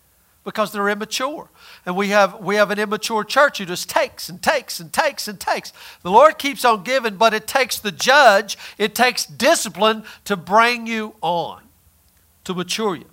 [0.44, 1.48] because they're immature.
[1.86, 5.26] And we have, we have an immature church who just takes and takes and takes
[5.26, 5.72] and takes.
[6.02, 10.86] The Lord keeps on giving, but it takes the judge, it takes discipline to bring
[10.86, 11.62] you on,
[12.44, 13.06] to mature you.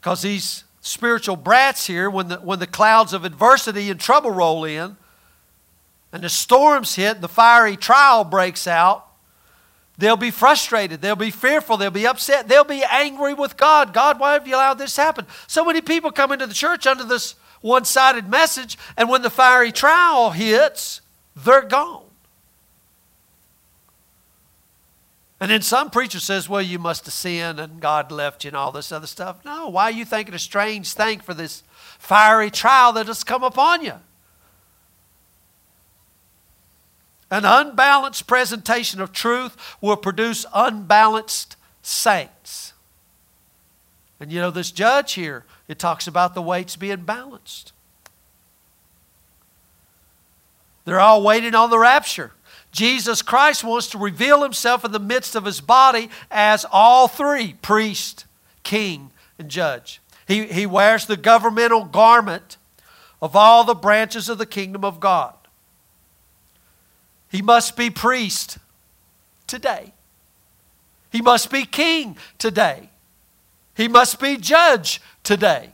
[0.00, 4.64] Because these spiritual brats here, when the, when the clouds of adversity and trouble roll
[4.64, 4.96] in,
[6.14, 9.08] and the storms hit, the fiery trial breaks out,
[9.96, 11.00] They'll be frustrated.
[11.00, 11.76] They'll be fearful.
[11.76, 12.48] They'll be upset.
[12.48, 13.92] They'll be angry with God.
[13.92, 15.26] God, why have you allowed this to happen?
[15.46, 19.30] So many people come into the church under this one sided message, and when the
[19.30, 21.00] fiery trial hits,
[21.36, 22.02] they're gone.
[25.40, 28.56] And then some preacher says, well, you must have sinned and God left you and
[28.56, 29.44] all this other stuff.
[29.44, 31.62] No, why are you thinking a strange thing for this
[31.98, 33.94] fiery trial that has come upon you?
[37.30, 42.72] An unbalanced presentation of truth will produce unbalanced saints.
[44.20, 47.72] And you know, this judge here, it talks about the weights being balanced.
[50.84, 52.32] They're all waiting on the rapture.
[52.70, 57.54] Jesus Christ wants to reveal himself in the midst of his body as all three
[57.62, 58.26] priest,
[58.62, 60.00] king, and judge.
[60.26, 62.56] He, he wears the governmental garment
[63.22, 65.34] of all the branches of the kingdom of God.
[67.34, 68.58] He must be priest
[69.48, 69.92] today.
[71.10, 72.90] He must be king today.
[73.74, 75.70] He must be judge today.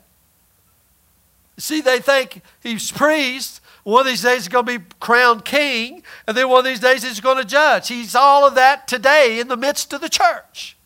[1.58, 3.60] See, they think he's priest.
[3.82, 6.80] One of these days he's going to be crowned king, and then one of these
[6.80, 7.88] days he's going to judge.
[7.88, 10.78] He's all of that today in the midst of the church.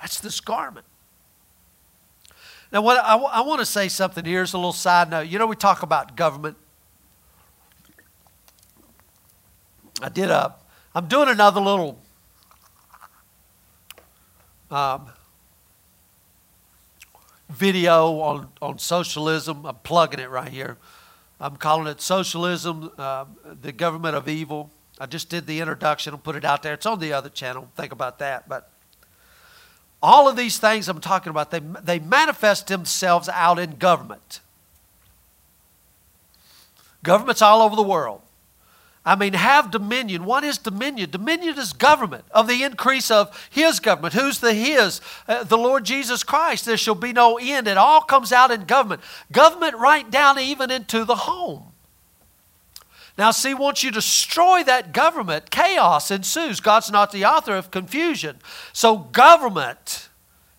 [0.00, 0.86] That's this garment.
[2.72, 5.26] Now, what I, I want to say something here is a little side note.
[5.26, 6.56] You know, we talk about government
[10.02, 10.54] I did a,
[10.94, 11.98] I'm doing another little
[14.70, 15.06] um,
[17.48, 19.64] video on, on socialism.
[19.64, 20.76] I'm plugging it right here.
[21.40, 23.26] I'm calling it Socialism, uh,
[23.60, 24.70] the Government of Evil.
[24.98, 26.72] I just did the introduction and put it out there.
[26.72, 27.68] It's on the other channel.
[27.76, 28.48] Think about that.
[28.48, 28.70] But
[30.02, 34.40] all of these things I'm talking about, they, they manifest themselves out in government.
[37.02, 38.22] Governments all over the world.
[39.06, 40.24] I mean, have dominion.
[40.24, 41.10] What is dominion?
[41.10, 44.14] Dominion is government, of the increase of His government.
[44.14, 45.00] Who's the His?
[45.28, 46.64] Uh, the Lord Jesus Christ.
[46.64, 47.68] There shall be no end.
[47.68, 49.00] It all comes out in government.
[49.30, 51.72] Government right down even into the home.
[53.16, 56.58] Now, see, once you destroy that government, chaos ensues.
[56.58, 58.38] God's not the author of confusion.
[58.72, 60.08] So, government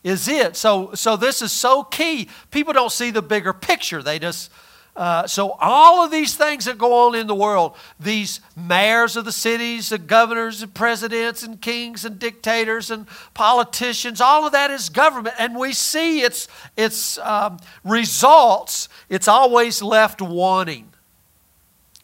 [0.06, 0.56] is it.
[0.56, 2.30] So, so this is so key.
[2.50, 4.02] People don't see the bigger picture.
[4.02, 4.50] They just
[4.98, 9.26] uh, so, all of these things that go on in the world, these mayors of
[9.26, 13.06] the cities, the governors and presidents and kings and dictators and
[13.36, 15.36] politicians, all of that is government.
[15.38, 20.92] And we see its, its um, results, it's always left wanting,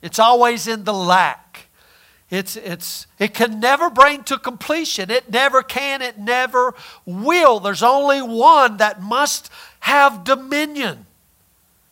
[0.03, 1.69] it's always in the lack.
[2.29, 5.11] It's, it's, it can never bring to completion.
[5.11, 6.01] It never can.
[6.01, 6.73] It never
[7.05, 7.59] will.
[7.59, 9.51] There's only one that must
[9.81, 11.05] have dominion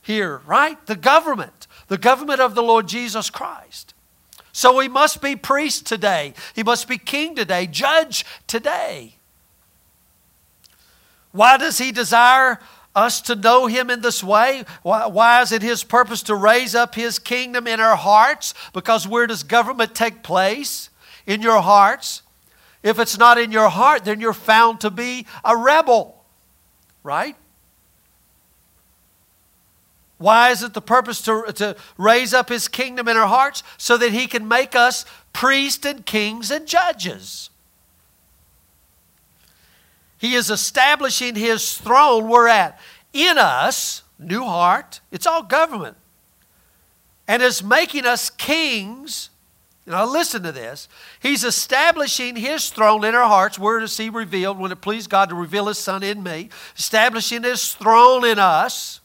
[0.02, 0.84] here, right?
[0.86, 3.94] The government, the government of the Lord Jesus Christ.
[4.52, 6.34] So he must be priest today.
[6.54, 9.16] He must be king today, judge today.
[11.32, 12.60] Why does he desire
[12.94, 14.66] us to know him in this way?
[14.84, 18.54] Why, why, is it his purpose to raise up his kingdom in our hearts?
[18.74, 20.90] Because where does government take place?
[21.26, 22.24] In your hearts.
[22.84, 26.26] If it's not in your heart, then you're found to be a rebel,
[27.04, 27.36] right?
[30.22, 33.64] Why is it the purpose to, to raise up his kingdom in our hearts?
[33.78, 37.50] So that he can make us priests and kings and judges.
[40.20, 42.30] He is establishing his throne.
[42.30, 42.80] We're at
[43.12, 45.02] in us, new heart.
[45.12, 45.98] It's all government.
[47.28, 49.32] And is making us kings.
[49.88, 50.88] Now listen to this.
[51.20, 53.58] He's establishing his throne in our hearts.
[53.58, 56.50] Where does he revealed when it pleased God to reveal his son in me?
[56.78, 59.01] Establishing his throne in us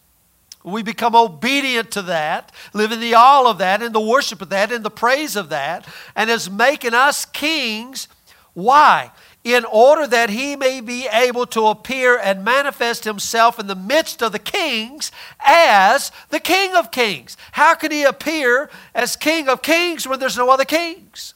[0.72, 4.48] we become obedient to that, live in the all of that, in the worship of
[4.48, 5.86] that, in the praise of that,
[6.16, 8.08] and is making us kings.
[8.52, 9.12] Why?
[9.44, 14.24] In order that he may be able to appear and manifest himself in the midst
[14.24, 17.36] of the kings as the King of Kings.
[17.52, 21.34] How can he appear as King of Kings when there's no other kings?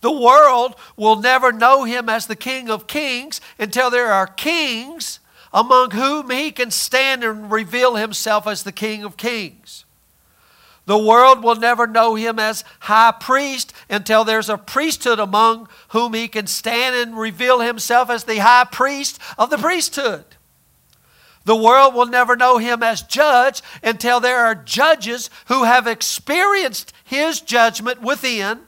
[0.00, 5.20] The world will never know him as the King of Kings until there are kings
[5.52, 9.84] among whom he can stand and reveal himself as the King of Kings.
[10.84, 16.14] The world will never know him as high priest until there's a priesthood among whom
[16.14, 20.24] he can stand and reveal himself as the high priest of the priesthood.
[21.44, 26.92] The world will never know him as judge until there are judges who have experienced
[27.04, 28.60] his judgment within,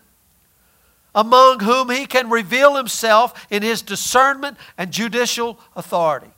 [1.14, 6.33] among whom he can reveal himself in his discernment and judicial authority.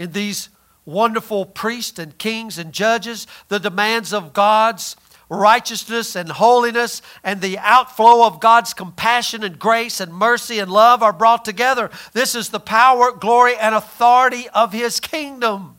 [0.00, 0.48] In these
[0.86, 4.96] wonderful priests and kings and judges, the demands of God's
[5.28, 11.02] righteousness and holiness and the outflow of God's compassion and grace and mercy and love
[11.02, 11.90] are brought together.
[12.14, 15.76] This is the power, glory, and authority of His kingdom.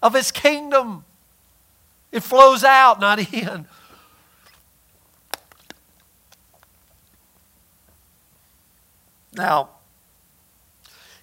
[0.00, 1.04] Of His kingdom.
[2.12, 3.66] It flows out, not in.
[9.32, 9.70] Now,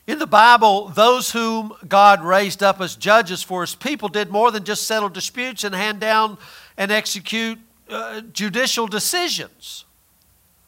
[0.07, 4.51] in the Bible, those whom God raised up as judges for his people did more
[4.51, 6.37] than just settle disputes and hand down
[6.77, 9.85] and execute uh, judicial decisions.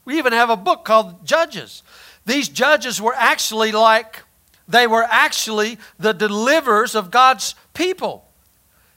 [0.05, 1.81] We even have a book called Judges.
[2.25, 4.23] These judges were actually like,
[4.67, 8.25] they were actually the deliverers of God's people.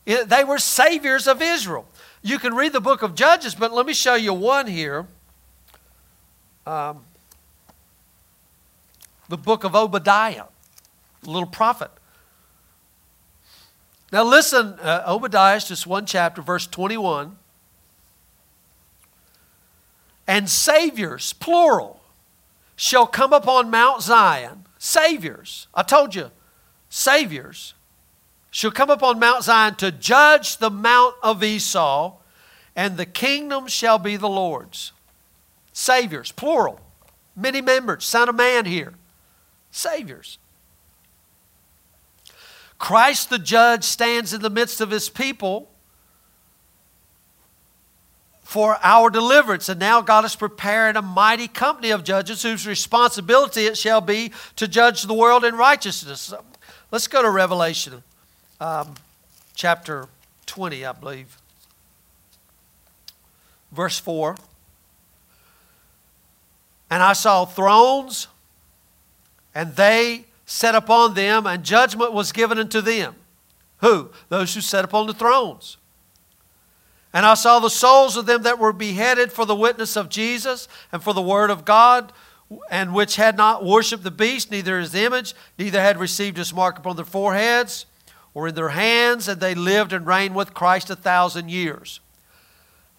[0.04, 1.86] They were saviors of Israel.
[2.22, 5.06] You can read the book of Judges, but let me show you one here.
[6.66, 7.04] Um,
[9.28, 10.44] the book of Obadiah,
[11.22, 11.90] the little prophet.
[14.12, 17.36] Now, listen, uh, Obadiah is just one chapter, verse 21.
[20.26, 22.00] And saviors, plural,
[22.76, 24.64] shall come upon Mount Zion.
[24.78, 26.30] Saviors, I told you,
[26.88, 27.74] saviors
[28.50, 32.14] shall come upon Mount Zion to judge the mount of Esau,
[32.74, 34.92] and the kingdom shall be the Lord's.
[35.72, 36.80] Saviors, plural,
[37.34, 38.94] many members, Son of Man here.
[39.76, 40.38] Saviors.
[42.78, 45.68] Christ the judge stands in the midst of his people
[48.42, 49.68] for our deliverance.
[49.68, 54.32] And now God has prepared a mighty company of judges whose responsibility it shall be
[54.56, 56.32] to judge the world in righteousness.
[56.90, 58.02] Let's go to Revelation
[58.60, 58.94] um,
[59.54, 60.06] chapter
[60.46, 61.36] 20, I believe.
[63.72, 64.36] Verse 4.
[66.88, 68.28] And I saw thrones,
[69.56, 73.14] and they set upon them, and judgment was given unto them.
[73.78, 74.10] Who?
[74.28, 75.78] Those who sat upon the thrones.
[77.10, 80.68] And I saw the souls of them that were beheaded for the witness of Jesus
[80.92, 82.12] and for the word of God,
[82.70, 86.78] and which had not worshipped the beast, neither his image, neither had received his mark
[86.78, 87.86] upon their foreheads
[88.34, 92.00] or in their hands, and they lived and reigned with Christ a thousand years.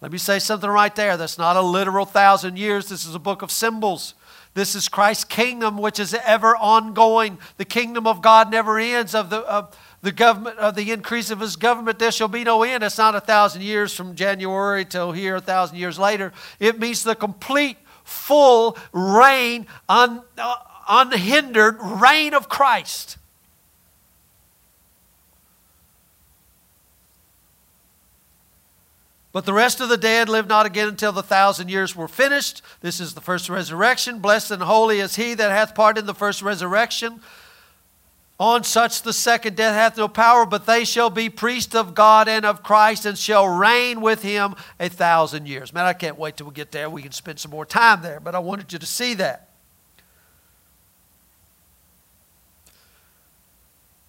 [0.00, 1.16] Let me say something right there.
[1.16, 2.88] That's not a literal thousand years.
[2.88, 4.14] This is a book of symbols.
[4.58, 7.38] This is Christ's kingdom, which is ever ongoing.
[7.58, 9.14] The kingdom of God never ends.
[9.14, 12.64] Of the, of the government, of the increase of His government, there shall be no
[12.64, 12.82] end.
[12.82, 16.32] It's not a thousand years from January till here, a thousand years later.
[16.58, 20.56] It means the complete, full reign, un, uh,
[20.88, 23.17] unhindered reign of Christ.
[29.38, 32.60] But the rest of the dead live not again until the thousand years were finished.
[32.80, 34.18] This is the first resurrection.
[34.18, 37.20] Blessed and holy is he that hath part in the first resurrection.
[38.40, 42.26] On such the second death hath no power, but they shall be priests of God
[42.26, 45.72] and of Christ and shall reign with him a thousand years.
[45.72, 46.90] Man, I can't wait till we get there.
[46.90, 49.50] We can spend some more time there, but I wanted you to see that.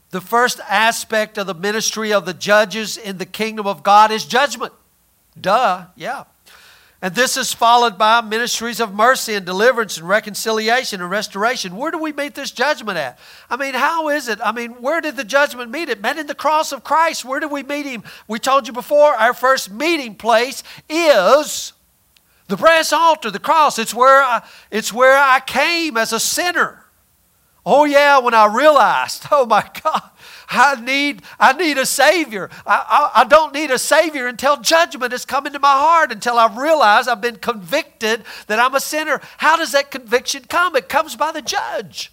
[0.10, 4.26] The first aspect of the ministry of the judges in the kingdom of God is
[4.26, 4.74] judgment.
[5.40, 6.26] Duh, yeah.
[7.02, 11.78] And this is followed by ministries of mercy and deliverance and reconciliation and restoration.
[11.78, 13.18] Where do we meet this judgment at?
[13.50, 14.40] I mean, how is it?
[14.44, 16.02] I mean, where did the judgment meet it?
[16.02, 17.24] Met in the cross of Christ.
[17.24, 18.04] Where did we meet him?
[18.28, 21.72] We told you before, our first meeting place is
[22.50, 23.80] the brass altar, the cross.
[23.80, 26.84] It's where I, it's where I came as a sinner.
[27.66, 30.02] Oh, yeah, when I realized, oh my God,
[30.50, 32.50] I need, I need a Savior.
[32.66, 36.40] I, I, I, don't need a Savior until judgment has come into my heart, until
[36.40, 39.22] I've realized I've been convicted that I'm a sinner.
[39.38, 40.76] How does that conviction come?
[40.76, 42.12] It comes by the judge,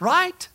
[0.00, 0.48] right?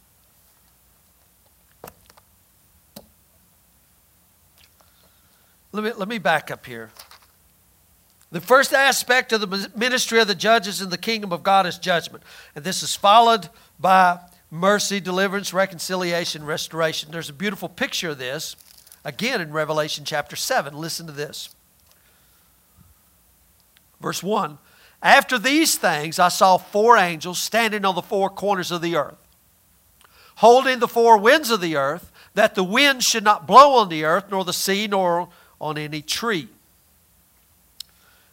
[5.72, 6.91] Let me, let me back up here.
[8.32, 11.78] The first aspect of the ministry of the judges in the kingdom of God is
[11.78, 12.24] judgment.
[12.55, 13.49] And this is followed
[13.80, 14.20] by
[14.50, 17.12] mercy, deliverance, reconciliation, restoration.
[17.12, 18.56] There's a beautiful picture of this
[19.04, 20.76] again in Revelation chapter 7.
[20.76, 21.50] Listen to this.
[24.00, 24.58] Verse 1
[25.02, 29.18] After these things, I saw four angels standing on the four corners of the earth,
[30.38, 34.04] holding the four winds of the earth that the wind should not blow on the
[34.06, 35.30] earth, nor the sea, nor
[35.60, 36.48] on any tree.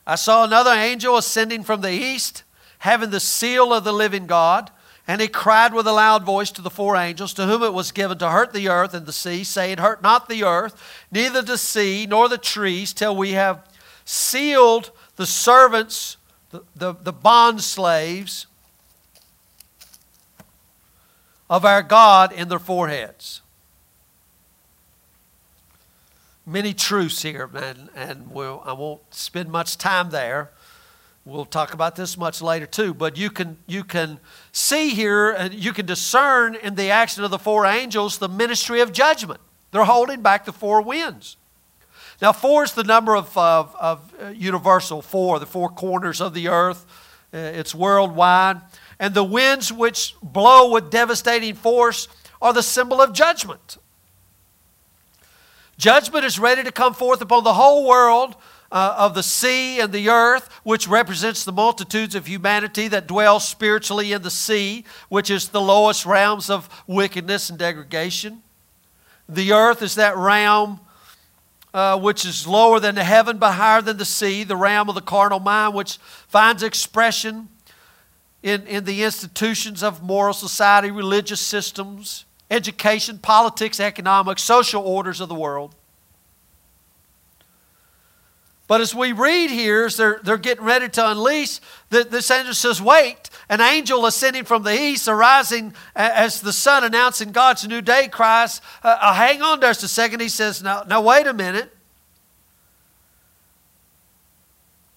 [0.07, 2.43] I saw another angel ascending from the east,
[2.81, 4.71] having the seal of the living God.
[5.07, 7.93] And he cried with a loud voice to the four angels, to whom it was
[7.93, 11.59] given to hurt the earth and the sea, saying, Hurt not the earth, neither the
[11.59, 13.69] sea, nor the trees, till we have
[14.07, 16.17] sealed the servants,
[16.51, 18.47] the, the, the bond slaves
[21.51, 23.43] of our God in their foreheads.
[26.47, 30.51] Many truths here, man, and we'll, I won't spend much time there.
[31.27, 34.21] We'll talk about this much later too, but you can you can
[34.53, 38.81] see here and you can discern in the action of the four angels the ministry
[38.81, 39.41] of judgment.
[39.71, 41.37] They're holding back the four winds.
[42.23, 46.33] Now, four is the number of, of, of uh, universal four, the four corners of
[46.33, 46.87] the earth.
[47.33, 48.61] Uh, it's worldwide.
[49.01, 52.07] And the winds which blow with devastating force
[52.41, 53.79] are the symbol of judgment.
[55.77, 58.37] Judgment is ready to come forth upon the whole world
[58.73, 63.41] uh, of the sea and the earth, which represents the multitudes of humanity that dwell
[63.41, 68.43] spiritually in the sea, which is the lowest realms of wickedness and degradation.
[69.29, 70.81] The earth is that realm
[71.75, 74.95] uh, which is lower than the heaven but higher than the sea, the realm of
[74.95, 75.97] the carnal mind, which
[76.29, 77.49] finds expression
[78.45, 85.29] in, in the institutions of moral society, religious systems, education, politics, economics, social orders of
[85.29, 85.75] the world.
[88.67, 91.61] But as we read here, as they're, they're getting ready to unleash,
[91.91, 96.83] the, this angel says, Wait, an angel ascending from the east, arising as the sun
[96.83, 100.21] announcing God's new day, cries, uh, uh, Hang on just a second.
[100.21, 101.77] He says, Now, now wait a minute.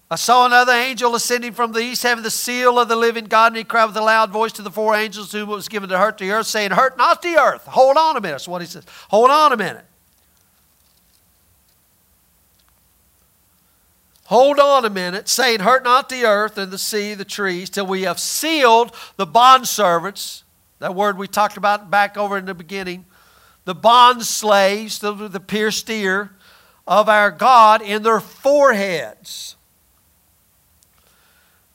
[0.10, 3.48] I saw another angel ascending from the east, having the seal of the living God,
[3.48, 5.90] and he cried with a loud voice to the four angels whom it was given
[5.90, 7.66] to hurt the earth, saying, Hurt not the earth.
[7.66, 8.36] Hold on a minute.
[8.36, 8.86] That's what he says.
[9.10, 9.84] Hold on a minute.
[14.28, 17.88] Hold on a minute, saying, Hurt not the earth and the sea, the trees, till
[17.88, 20.44] we have sealed the bondservants.
[20.80, 23.06] That word we talked about back over in the beginning.
[23.64, 26.32] The bond slaves, the, the pierced ear
[26.86, 29.56] of our God in their foreheads.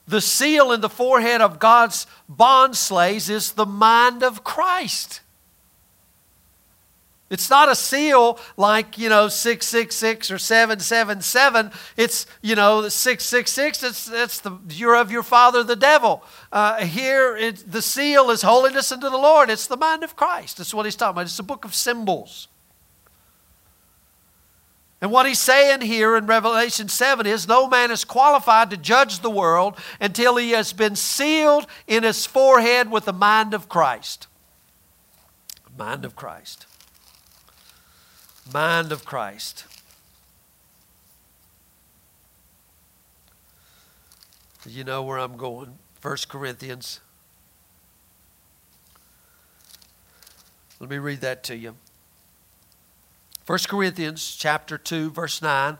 [0.07, 5.22] The seal in the forehead of God's bond slaves is the mind of Christ.
[7.33, 11.73] It's not a seal like, you know, 666 or 777.
[11.97, 16.23] It's, you know, 666, it's, it's the you're of your father, the devil.
[16.53, 19.49] Uh, here, it, the seal is holiness unto the Lord.
[19.49, 20.59] It's the mind of Christ.
[20.59, 21.23] That's what he's talking about.
[21.23, 22.49] It's a book of symbols.
[25.01, 29.21] And what he's saying here in Revelation 7 is no man is qualified to judge
[29.21, 34.27] the world until he has been sealed in his forehead with the mind of Christ.
[35.79, 36.67] Mind of Christ
[38.51, 39.67] mind of Christ.
[44.67, 45.79] You know where I'm going.
[46.03, 47.01] 1 Corinthians.
[50.79, 51.77] Let me read that to you.
[53.47, 55.77] 1 Corinthians chapter 2 verse 9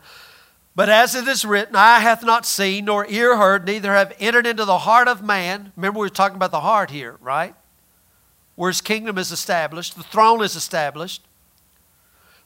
[0.75, 4.45] but as it is written eye hath not seen nor ear heard neither have entered
[4.45, 7.55] into the heart of man remember we were talking about the heart here right
[8.55, 11.23] where his kingdom is established the throne is established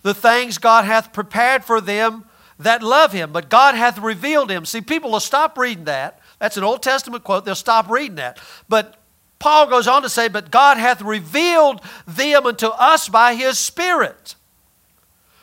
[0.08, 2.24] the things God hath prepared for them
[2.60, 4.64] that love him, but God hath revealed him.
[4.64, 6.22] See, people will stop reading that.
[6.40, 7.44] That's an Old Testament quote.
[7.44, 8.40] They'll stop reading that.
[8.70, 8.96] But
[9.38, 14.36] Paul goes on to say, But God hath revealed them unto us by his Spirit.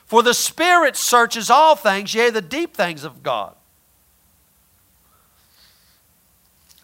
[0.07, 3.55] For the Spirit searches all things, yea, the deep things of God.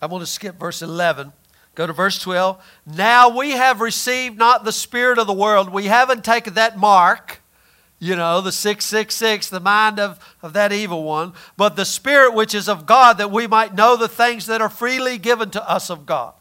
[0.03, 1.33] I want to skip verse 11.
[1.75, 2.63] Go to verse 12.
[2.85, 5.71] Now we have received not the Spirit of the world.
[5.71, 7.40] We haven't taken that mark
[8.01, 12.55] you know, the 666, the mind of, of that evil one, but the Spirit which
[12.55, 15.91] is of God, that we might know the things that are freely given to us
[15.91, 16.33] of God.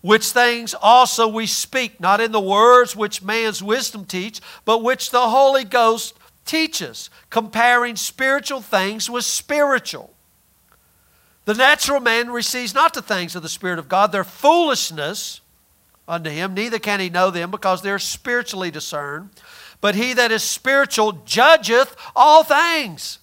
[0.00, 5.10] Which things also we speak, not in the words which man's wisdom teach, but which
[5.10, 10.12] the Holy Ghost teaches, comparing spiritual things with spiritual.
[11.44, 15.40] The natural man receives not the things of the Spirit of God, they're foolishness
[16.08, 19.30] unto him, neither can he know them because they're spiritually discerned
[19.82, 23.18] but he that is spiritual judgeth all things.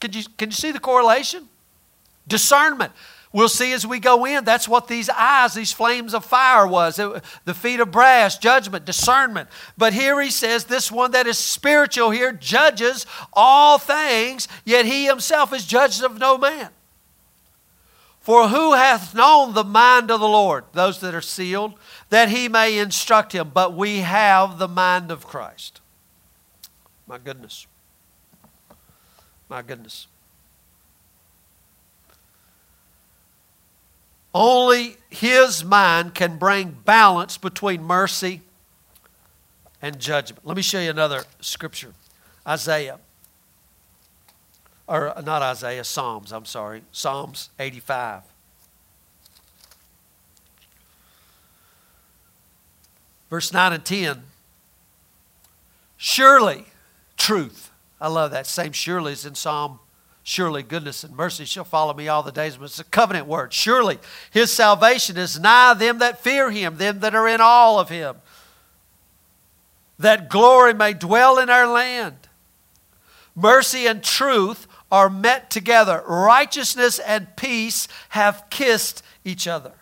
[0.00, 1.48] Can you, can you see the correlation?
[2.28, 2.92] Discernment.
[3.32, 4.44] We'll see as we go in.
[4.44, 6.98] That's what these eyes, these flames of fire was.
[6.98, 9.48] It, the feet of brass, judgment, discernment.
[9.78, 15.06] But here he says, this one that is spiritual here judges all things, yet he
[15.06, 16.68] himself is judged of no man.
[18.24, 20.64] For who hath known the mind of the Lord?
[20.72, 21.74] Those that are sealed,
[22.08, 23.50] that he may instruct him.
[23.52, 25.82] But we have the mind of Christ.
[27.06, 27.66] My goodness.
[29.50, 30.06] My goodness.
[34.32, 38.40] Only his mind can bring balance between mercy
[39.82, 40.46] and judgment.
[40.46, 41.92] Let me show you another scripture
[42.48, 43.00] Isaiah
[44.86, 48.22] or not Isaiah, Psalms, I'm sorry, Psalms 85.
[53.30, 54.22] Verse 9 and 10.
[55.96, 56.66] Surely,
[57.16, 57.70] truth.
[58.00, 58.46] I love that.
[58.46, 59.80] Same surely is in Psalm.
[60.22, 62.58] Surely, goodness and mercy shall follow me all the days.
[62.60, 63.52] It's a covenant word.
[63.52, 63.98] Surely,
[64.30, 68.16] his salvation is nigh them that fear him, them that are in awe of him.
[69.98, 72.16] That glory may dwell in our land.
[73.34, 76.02] Mercy and truth are met together.
[76.06, 79.72] Righteousness and peace have kissed each other.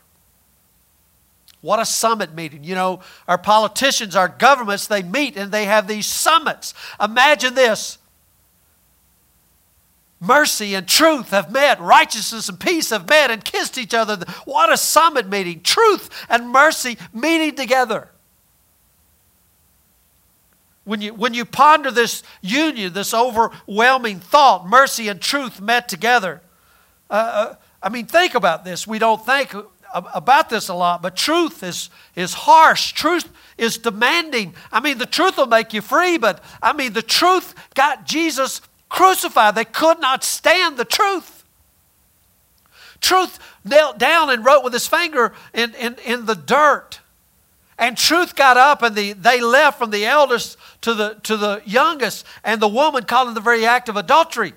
[1.61, 2.65] What a summit meeting.
[2.65, 6.75] You know, our politicians, our governments, they meet and they have these summits.
[7.01, 7.99] Imagine this
[10.23, 14.25] mercy and truth have met, righteousness and peace have met and kissed each other.
[14.45, 15.61] What a summit meeting.
[15.63, 18.09] Truth and mercy meeting together.
[20.85, 26.41] When you, when you ponder this union, this overwhelming thought, mercy and truth met together,
[27.09, 28.87] uh, uh, I mean, think about this.
[28.87, 29.55] We don't think
[29.93, 32.93] about this a lot, but truth is, is harsh.
[32.93, 34.55] Truth is demanding.
[34.73, 38.61] I mean, the truth will make you free, but I mean, the truth got Jesus
[38.89, 39.55] crucified.
[39.55, 41.45] They could not stand the truth.
[43.01, 47.01] Truth knelt down and wrote with his finger in, in, in the dirt.
[47.79, 51.63] And truth got up, and the, they left from the eldest to the, to the
[51.65, 54.53] youngest, and the woman caught in the very act of adultery.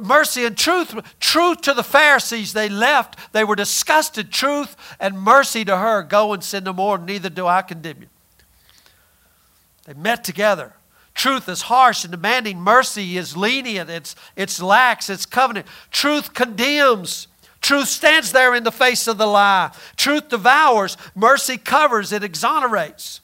[0.00, 3.32] Mercy and truth, truth to the Pharisees, they left.
[3.32, 4.30] They were disgusted.
[4.30, 6.02] Truth and mercy to her.
[6.02, 8.08] Go and sin no more, neither do I condemn you.
[9.84, 10.74] They met together.
[11.14, 12.60] Truth is harsh and demanding.
[12.60, 13.90] Mercy is lenient.
[13.90, 15.10] It's, it's lax.
[15.10, 15.66] It's covenant.
[15.90, 17.26] Truth condemns.
[17.62, 19.70] Truth stands there in the face of the lie.
[19.96, 23.20] Truth devours, mercy covers, it exonerates.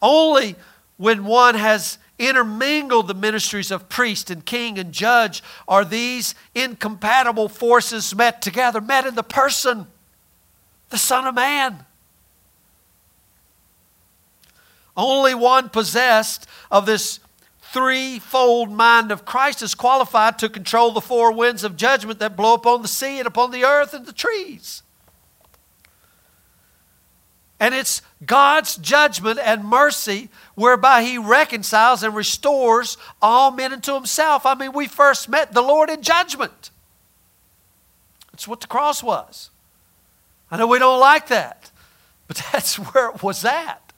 [0.00, 0.56] Only
[0.96, 7.48] when one has intermingled the ministries of priest and king and judge are these incompatible
[7.48, 9.88] forces met together, met in the person,
[10.90, 11.84] the Son of Man.
[14.96, 17.18] Only one possessed of this
[17.72, 22.54] threefold mind of Christ is qualified to control the four winds of judgment that blow
[22.54, 24.82] upon the sea and upon the earth and the trees.
[27.58, 34.44] And it's God's judgment and mercy whereby He reconciles and restores all men unto Himself.
[34.44, 36.70] I mean, we first met the Lord in judgment.
[38.32, 39.50] That's what the cross was.
[40.50, 41.70] I know we don't like that,
[42.26, 43.91] but that's where it was at.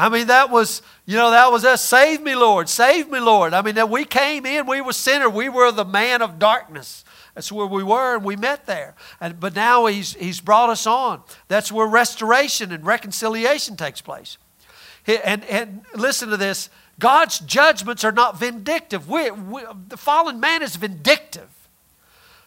[0.00, 1.84] I mean, that was, you know, that was us.
[1.84, 2.70] Save me, Lord.
[2.70, 3.52] Save me, Lord.
[3.52, 5.28] I mean, that we came in, we were sinner.
[5.28, 7.04] We were the man of darkness.
[7.34, 8.94] That's where we were, and we met there.
[9.20, 11.22] And, but now he's, he's brought us on.
[11.48, 14.38] That's where restoration and reconciliation takes place.
[15.06, 19.06] And, and listen to this God's judgments are not vindictive.
[19.06, 21.48] We, we, the fallen man is vindictive.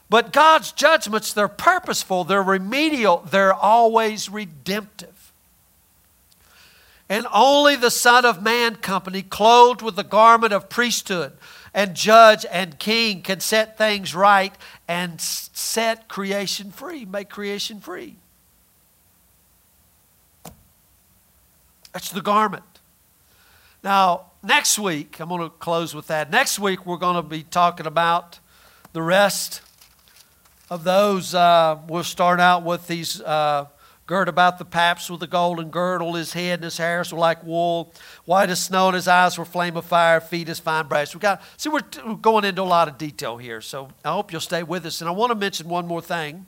[0.10, 5.13] But God's judgments, they're purposeful, they're remedial, they're always redemptive.
[7.14, 11.34] And only the Son of Man company, clothed with the garment of priesthood
[11.72, 14.52] and judge and king, can set things right
[14.88, 18.16] and set creation free, make creation free.
[21.94, 22.64] That's the garment.
[23.84, 26.32] Now, next week, I'm going to close with that.
[26.32, 28.40] Next week, we're going to be talking about
[28.94, 29.62] the rest
[30.68, 31.36] of those.
[31.36, 33.22] Uh, we'll start out with these.
[33.22, 33.68] Uh,
[34.06, 37.42] Girt about the paps with a golden girdle, his head and his hairs were like
[37.42, 37.94] wool,
[38.26, 41.16] white as snow, and his eyes were flame of fire, feet as fine brass.
[41.16, 44.34] We got see we're, we're going into a lot of detail here, so I hope
[44.34, 45.00] you'll stay with us.
[45.00, 46.46] And I want to mention one more thing.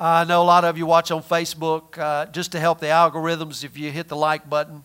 [0.00, 2.86] Uh, I know a lot of you watch on Facebook uh, just to help the
[2.86, 3.64] algorithms.
[3.64, 4.84] If you hit the like button,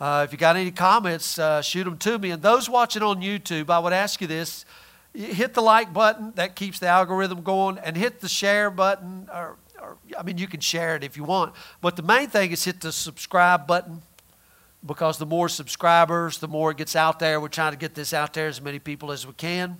[0.00, 2.32] uh, if you got any comments, uh, shoot them to me.
[2.32, 4.64] And those watching on YouTube, I would ask you this:
[5.14, 9.56] hit the like button that keeps the algorithm going, and hit the share button or
[10.18, 11.54] I mean, you can share it if you want.
[11.80, 14.02] But the main thing is hit the subscribe button
[14.84, 17.40] because the more subscribers, the more it gets out there.
[17.40, 19.78] We're trying to get this out there as many people as we can.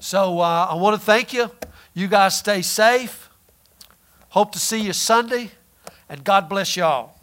[0.00, 1.50] So uh, I want to thank you.
[1.94, 3.30] You guys stay safe.
[4.30, 5.52] Hope to see you Sunday,
[6.08, 7.13] and God bless y'all.